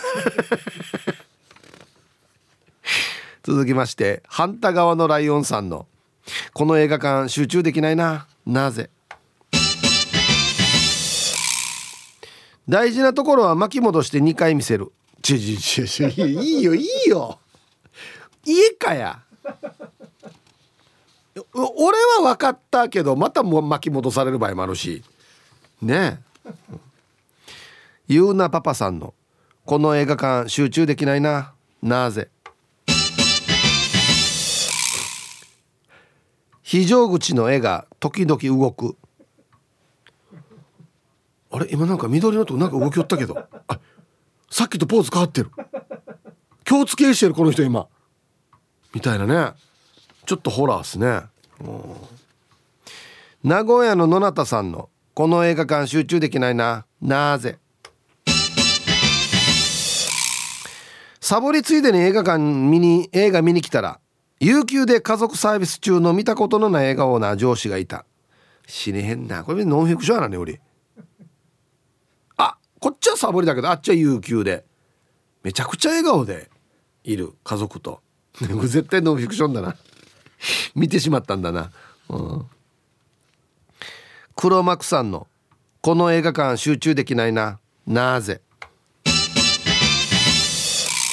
[3.44, 5.88] 続きまして反対側のライオンさんの
[6.54, 8.28] この映画館集中できないな。
[8.46, 8.90] なぜ？
[12.68, 14.92] 大事なところは巻き戻して2回見せる。
[15.22, 17.40] ちょちょちょいいよいいよ。
[18.46, 19.20] 家かや。
[21.54, 25.04] 俺は分かったけどまたも巻き戻される場合もあるし。
[25.82, 26.52] ねえ
[28.12, 29.14] ゆうなパパさんの
[29.68, 31.53] 「この映画館集中できないな。
[31.84, 32.32] なぜ?」
[36.64, 38.97] 非常口の絵が時々動く。
[41.51, 41.68] あれ？
[41.70, 43.38] 今なんか緑のとこなんか動きよったけど。
[43.68, 43.80] あ
[44.49, 45.51] さっきとポーズ変わってる。
[46.64, 47.88] 気をつけしてるこの人今。
[48.91, 49.53] みたいなね。
[50.26, 51.26] ちょっとホラーっすね。
[53.43, 56.88] 名古屋の野中さんのこの映画館集中できないな。
[56.99, 57.60] なぜ？
[61.30, 64.00] サボりついでに映画館見に映画見に来たら
[64.40, 68.04] 有給で家族サービス中の見たことのない笑顔な上司がいた。
[68.66, 69.44] 死ねへんな。
[69.44, 70.60] これノンフィクションやなね俺。
[72.38, 74.66] あこっちはサボりだけどあっちは有給で。
[75.44, 76.50] めちゃくちゃ笑顔で
[77.04, 78.02] いる家族と。
[78.40, 79.76] 絶対ノンフィクションだな。
[80.74, 81.70] 見てしまったんだな。
[82.10, 82.46] うん。
[84.36, 85.28] 黒幕さんの
[85.82, 87.60] 「この映画館集中できないな。
[87.86, 88.42] なぜ?」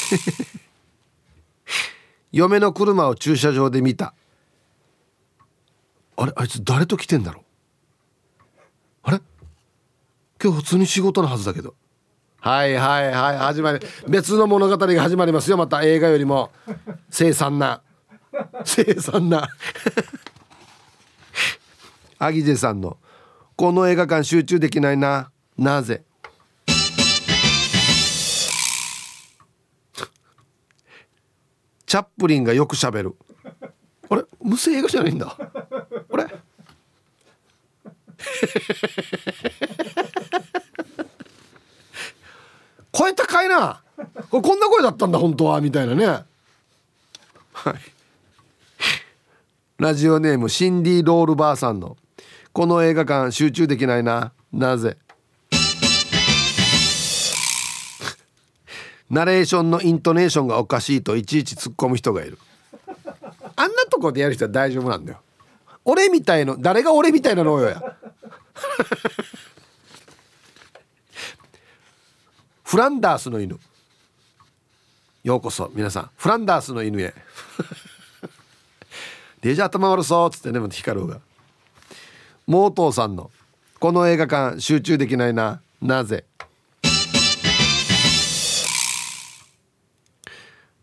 [2.32, 4.14] 嫁の車を駐車場で見た。
[6.16, 7.42] あれあいつ誰と来てんだろ
[9.02, 9.20] あれ？
[10.42, 11.74] 今日普通に仕事のはずだけど。
[12.40, 15.82] はいはいはい始まり別の物語が始まりますよまた。
[15.82, 16.50] 映画よりも。
[17.10, 17.82] 凄惨な。
[18.64, 19.48] 凄惨な。
[22.18, 22.98] アギジェさんの。
[23.56, 25.30] この映画館集中できないな。
[25.58, 26.04] なぜ？
[31.86, 33.16] チャップリンがよくしゃべる。
[34.10, 34.24] あれ？
[34.42, 35.36] 無声映画じゃないんだ。
[35.38, 36.26] あれ？
[42.92, 43.82] 声高いな。
[44.30, 45.60] これこんな声だったんだ本当は。
[45.60, 46.06] みたいなね。
[46.06, 46.24] は
[47.70, 47.74] い。
[49.78, 51.96] ラジオネームシンディ・ロールバーさんの。
[52.52, 54.32] この映画館集中できないな。
[54.52, 54.96] なぜ？
[59.10, 62.38] ナレーションのイントネーションがおかしいといちいち突っ込む人がいる。
[63.56, 65.20] あんなとこでやる人は大丈夫なんだよ。
[65.84, 67.80] 俺みたいの誰が俺みたいなのよや。
[72.64, 73.58] フランダースの犬。
[75.22, 76.10] ようこそ皆さん。
[76.16, 77.14] フランダースの犬へ。
[79.40, 81.20] デジャ頭悪そうっつってね光るが。
[82.46, 83.30] モートーさんの
[83.78, 85.60] 「この映画館集中できないな。
[85.80, 86.24] なぜ?」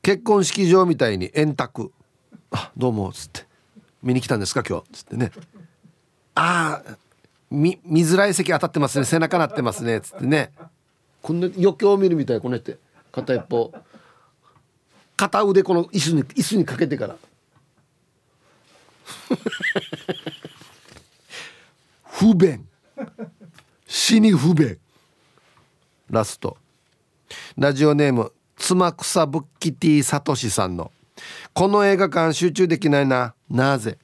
[0.03, 1.93] 結婚式場みたいに円卓。
[2.51, 3.45] あどうもっつって。
[4.03, 4.83] 見に来たんですか今日？
[4.83, 5.31] っつってね。
[6.35, 6.97] ああ
[7.49, 9.05] 見見づらい席当たってますね。
[9.05, 9.99] 背中なってますね。
[9.99, 10.51] っつってね。
[11.21, 12.77] こんな余興を見るみたいこねって。
[13.13, 13.73] 片一方。
[15.15, 17.15] 片腕この椅子に椅子にかけてから。
[22.03, 22.67] 不便。
[23.87, 24.77] 死に不便。
[26.09, 26.57] ラスト。
[27.57, 28.33] ラジオネーム
[28.63, 30.89] 妻草ぶっきティさとしさんの
[31.53, 33.35] 「この映画館集中できないな。
[33.49, 33.97] なぜ?」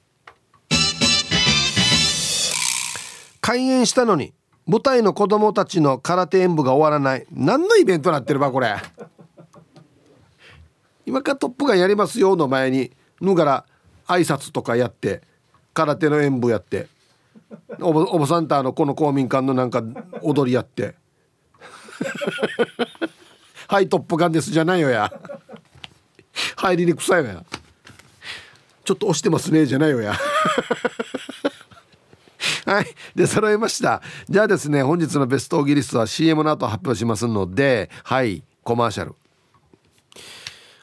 [3.40, 4.34] 開演したのに
[4.66, 7.26] 舞台の子供たちの空手演舞が終わらない。
[7.32, 8.76] 何のイベントなってるばこれ。
[11.06, 12.92] 今からトップがやりますよの前に
[13.22, 13.64] ぬがら
[14.06, 15.22] 挨拶とかやって
[15.72, 16.86] 空手の演舞やって
[17.80, 19.82] おぼおぼさんたのこの公民館のなんか
[20.20, 20.96] 踊りやって。
[23.70, 25.12] はいトップガンですじゃないよや。
[26.56, 27.44] 入りにくさいよや。
[28.84, 30.14] ちょっと押してますねじゃないよや。
[32.66, 34.02] はいで揃えました。
[34.28, 39.14] じゃあですね本日のベストオーギリストは CM の後発表しますのではいコマーシャル。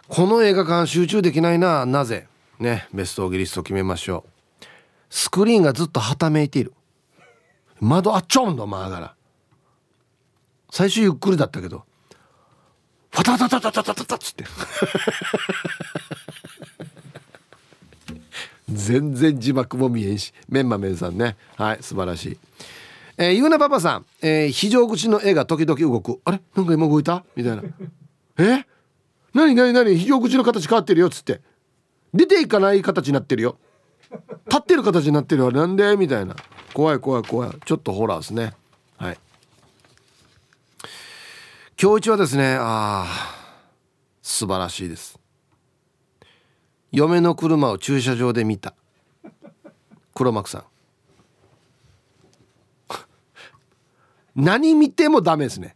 [0.08, 2.30] この映画館集中できないななぜ？
[2.58, 4.30] ねベストオーギリスト決めましょう。
[5.10, 6.74] スクリーンがずっとはためいている。
[7.82, 9.14] 窓あっちょんのまあがら
[10.72, 11.84] 最初ゆっくりだったけど。
[13.24, 14.44] タタタタタタタタっつって
[18.70, 22.38] 全然字幕も見えんしメンマメンさんねはい素晴らしい
[23.20, 27.64] えー、ゆうなパパさん、えー、非常口の絵が時々動くあれなんか今動いたみたいな
[28.38, 28.66] え
[29.34, 31.42] 何何何非常口の形変わってるよっつって
[32.14, 33.58] 出ていかない形になってるよ
[34.48, 36.36] 立ってる形になってるよなんでみたいな
[36.74, 38.54] 怖い怖い怖いちょっとホラーですね
[38.98, 39.18] はい
[41.80, 43.36] 今日一はですねああ
[44.24, 45.20] 素晴らしいです。
[46.92, 48.74] 嫁の車を駐車場で見た。
[50.16, 50.64] 黒幕さん。
[54.36, 55.76] 何見てもダメですね。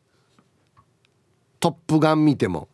[1.59, 2.67] トップガン見ても。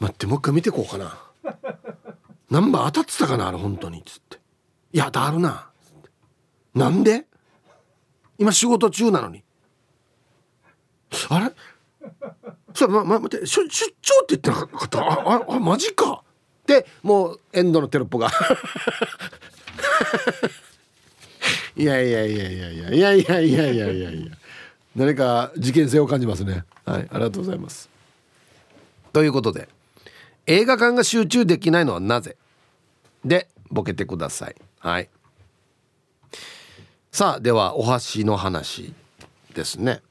[0.00, 1.18] 待ってもう一回見てこうかな。
[2.50, 4.00] ナンバー当たってたかなあれ本当に。
[4.00, 4.38] っつって。
[4.92, 5.70] いやだるな。
[6.74, 7.24] なんで？
[8.36, 9.42] 今仕事中なのに。
[11.30, 11.52] あれ？
[12.74, 15.00] それま、ま、待って出張って言ってなかった？
[15.00, 16.22] あああマジか？
[16.66, 18.30] でもうエンドのテロップが。
[21.76, 24.32] い やいやいやいやいやいやいやいやいやいやいや。
[24.96, 26.64] 何か事件性を感じますね。
[26.84, 27.88] はいありがとうございます。
[29.12, 29.68] ということで
[30.46, 32.36] 映画館が集中できないのはなぜ？
[33.24, 34.56] でボケてください。
[34.80, 35.08] はい。
[37.10, 38.92] さあではお箸の話
[39.54, 40.02] ですね。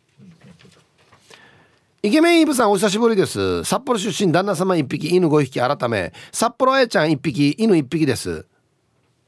[2.03, 3.63] イケメンイブさんお久しぶりです。
[3.63, 6.13] 札幌出身旦那様1匹犬5匹改め。
[6.31, 8.45] 札幌あやちゃん1匹犬1匹です。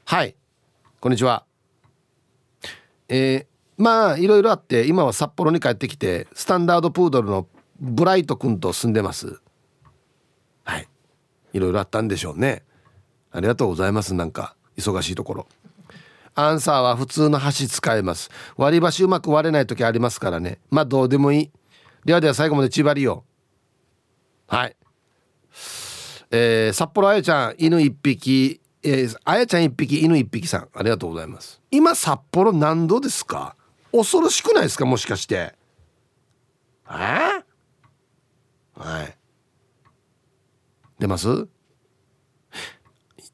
[0.05, 0.35] はい。
[0.99, 1.45] こんにちは。
[3.07, 7.47] えー、まあいろいろあって今は札幌に帰ってきてスタンダードプードルの
[7.79, 9.41] ブライト君と住んでます。
[10.63, 10.87] はい。
[11.53, 12.61] いろいろあったんでしょうね。
[13.31, 15.47] ありがとうございますなんか忙しいところ。
[16.35, 18.29] アンサーは普通の箸使えます。
[18.57, 20.59] 割り箸うまく割れない時ありますからね。
[20.69, 21.51] まあどうでもいい。
[22.09, 23.23] ではでは最後まで千葉りよ
[24.47, 24.75] はい。
[26.31, 28.59] えー、札幌あやちゃん犬一匹。
[28.81, 30.69] えー、あやちゃん一匹犬一匹さん。
[30.73, 31.61] ありがとうございます。
[31.69, 33.55] 今札幌何度ですか？
[33.91, 34.87] 恐ろしくないですか？
[34.87, 35.53] もしかして。
[36.89, 37.43] え？
[38.73, 39.17] はい。
[40.97, 41.47] 出ます？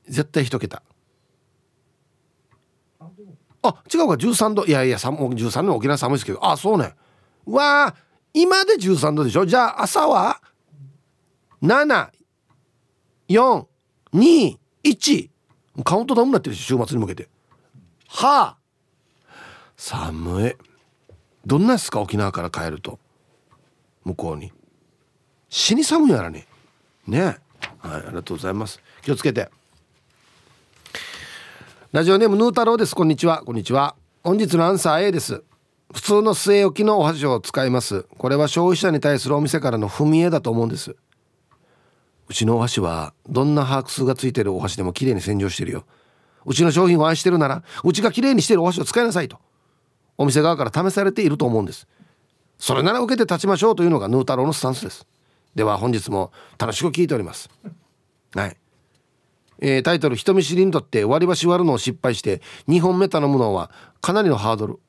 [0.10, 0.84] 絶対一桁。
[3.00, 4.16] あ違うか。
[4.16, 4.66] 13度。
[4.66, 6.46] いやいや13度沖縄寒いですけど。
[6.46, 6.94] あそうね。
[7.46, 7.96] わあ
[8.38, 9.46] 今で13度でしょ？
[9.46, 10.42] じゃあ朝は
[11.64, 12.50] 742
[15.86, 17.30] カウントダウンになってるし週末に向けて。
[18.10, 18.58] はあ。
[19.78, 20.54] 寒い。
[21.46, 22.02] どんなですか？
[22.02, 23.00] 沖縄から帰ると。
[24.04, 24.52] 向こうに。
[25.48, 26.46] 死に寒いやらね。
[27.08, 27.22] ね。
[27.22, 27.38] はい
[27.88, 28.82] ありがとうございます。
[29.02, 29.50] 気をつけて。
[31.94, 32.94] ラジオネームヌー太郎です。
[32.94, 33.44] こんにちは。
[33.46, 33.96] こんにちは。
[34.26, 35.42] 本日のアンサー A です。
[35.94, 38.04] 普通の据え置きのお箸を使います。
[38.18, 40.96] これは消費者に対するお店からの踏み絵だと思うんです。
[42.28, 45.86] うちのお箸はどんな把握数がついてるお箸でもきれいに洗浄してるよ。
[46.46, 49.38] うちの商品を愛してるならうちがきれいにしてるお箸を使いなさいと。
[50.18, 51.88] お店側から試されていると思うんです。
[52.58, 55.06] それなら受けて立ちましょうというのがヌー太郎のスタンスです。
[55.56, 57.50] では本日も楽しく聞いております。
[58.34, 58.58] はい。
[59.60, 63.72] えー、タイトル「人見知りにとって割り箸割るのを失敗して2本目頼むのは
[64.02, 64.80] かなりのハードル」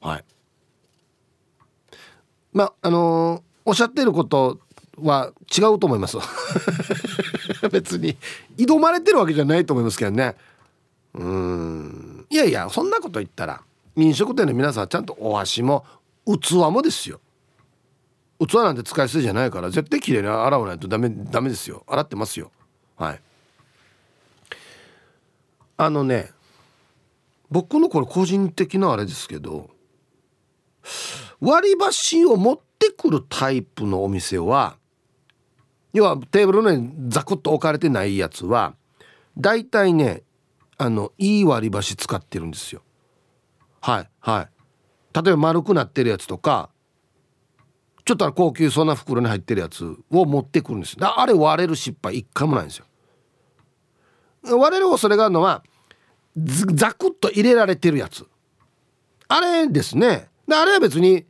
[0.00, 0.24] はい。
[2.52, 4.60] まああのー、おっしゃってること
[4.98, 6.18] は違うと思います。
[7.70, 8.16] 別に。
[8.56, 10.36] 挑まれてるわけじゃないと思いますけどね。
[11.14, 12.26] うん。
[12.30, 13.62] いやいやそんなこと言ったら
[13.96, 15.84] 飲食店の皆さんちゃんとお箸も
[16.26, 17.20] 器もですよ。
[18.38, 21.84] 器なんて使い捨てじゃないから絶対きれいに洗わないとダメダメですよ。
[21.86, 22.50] 洗ってますよ。
[22.96, 23.20] はい。
[25.76, 26.33] あのね
[27.54, 29.70] 僕のこれ個人的なあれですけど
[31.40, 34.76] 割り箸を持ってくるタイプのお店は
[35.92, 38.74] 要はテーブルの上にザクッと置かれてないやつは
[39.38, 40.24] 大体ね
[40.78, 42.82] あのいい割り箸使ってるんですよ。
[43.80, 45.22] はいはい。
[45.22, 46.70] 例えば丸くなってるやつとか
[48.04, 51.20] ちょっと高級そうな袋に入ってるやつを持ってくるんですよ。
[51.20, 54.58] あれ割れる失敗一回もないんですよ。
[54.58, 55.62] 割れる恐れがあるのは
[56.36, 58.26] ザクッと入れられてるやつ。
[59.28, 60.28] あれですね。
[60.50, 61.24] あれは別に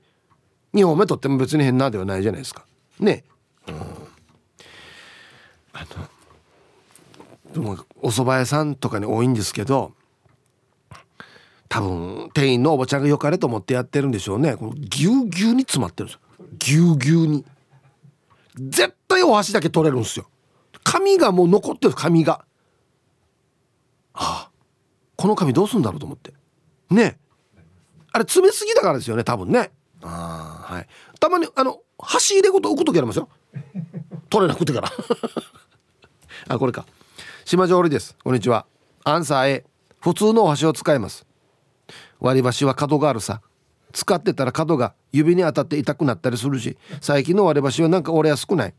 [0.74, 2.64] 2本目取っても別に変なではないじゃないですか。
[2.98, 3.24] ね。
[3.68, 3.74] うん。
[5.72, 9.92] あのでもお蕎麦屋さんとかに多いんですけど
[11.68, 14.57] 多分店員のおばちゃんがよかれと思ってやってるんでしょうね。
[14.57, 16.20] このぎゅうぎゅうに詰まってるんですよ。
[16.59, 17.44] ぎゅうぎゅうに。
[18.57, 20.26] 絶対お箸だけ取れるんですよ。
[20.84, 22.44] 紙がもう残ってる紙が。
[24.14, 24.53] ああ
[25.16, 26.32] この紙どうすんだろうと思って。
[26.90, 27.18] ね。
[28.12, 29.70] あれ詰めすぎだからですよね多分ね。
[30.02, 30.86] あはい。
[31.18, 33.28] たまにあの箸入れごと置く時ありますよ。
[34.30, 34.92] 取れなくてから。
[36.48, 36.86] あこれか。
[37.44, 38.16] 島上りです。
[38.22, 38.66] こんにちは。
[39.04, 39.64] アンサー A
[40.00, 41.26] 普通のお箸を使います。
[42.20, 43.40] 割り箸は角があるさ。
[43.92, 48.74] 使ってたら角が指に当たって痛くなったりするし最近の割り箸はなんか折れやすくない。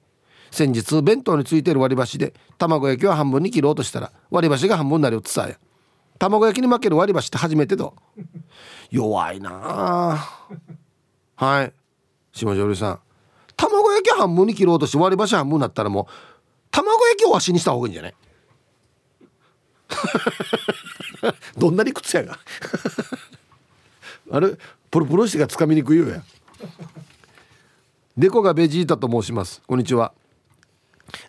[0.52, 5.58] 先日弁当についてる割り箸で卵焼きを半分に切ろうとしたら割り箸が半分になりうつさや
[6.20, 7.92] 卵焼きに負ける割り箸って初めてだ
[8.90, 10.26] 弱いな
[11.36, 11.74] はい。
[12.32, 13.00] 島上さん。
[13.58, 16.06] 卵焼き半分に切ろうとして割り箸半分になったらもう
[16.72, 18.16] 卵焼きをわしにした方がいいんじゃない？
[21.58, 22.40] どんな理屈やが。
[24.32, 24.50] あれ？
[24.92, 26.24] プロプロしてがつかみにくいよや。
[28.18, 29.62] デコがベジータと申します。
[29.68, 30.14] こんにちは。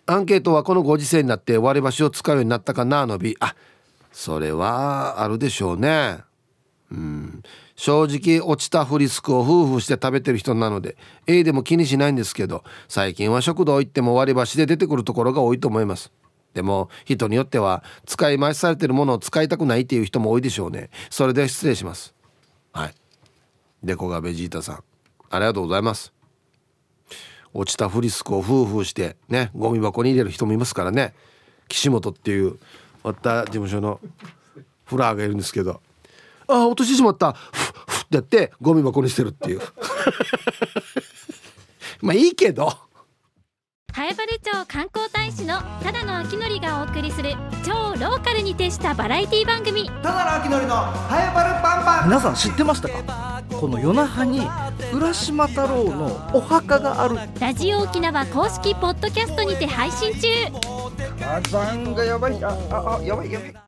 [0.05, 3.35] アンケートはこのご時世になって割り箸を使うようになったかなのび。
[3.39, 3.55] あ
[4.17, 6.17] それはあるでしょうね。
[6.91, 7.43] うん。
[7.75, 10.97] 正直落ちたフリスクを夫婦して食べてる人なので
[11.27, 16.11] A でも気にしないんですけど最近は食堂行っても割り箸で出てくるところが多いと思います。
[16.55, 20.89] でも人によっては使い回しされてるものを使いたくないっていう人も多いでしょうね。
[21.11, 22.15] それでは失礼します。
[22.73, 22.95] はい。
[23.83, 24.83] デコがベジータさん。
[25.29, 26.11] ありがとうございます。
[27.53, 31.13] 落ちたフリスクを夫婦してねゴミ箱に入れる人もいますからね。
[31.67, 32.57] 岸本っていう
[33.07, 33.99] わった事務所の
[34.85, 35.81] フラーがいるんですけど
[36.47, 37.41] 「ああ落としてしまった」ふっ
[37.87, 39.61] ふってやってゴミ箱にしてるっていう。
[42.01, 42.86] まあいいけど。
[43.97, 47.31] 南風原町観光大使のただの秋のりがお送りする
[47.65, 49.89] 超ローカルに徹したバラエティ番組。
[49.89, 52.05] ただの秋のりのハエバルパンパン。
[52.05, 53.41] 皆さん知ってましたか？
[53.59, 54.41] この与那覇に
[54.93, 57.17] 浦島太郎のお墓がある。
[57.41, 60.27] ラジオ沖縄公式ポッドキャストにて配信中。
[61.19, 63.66] 火山がやばいあああやばいやばい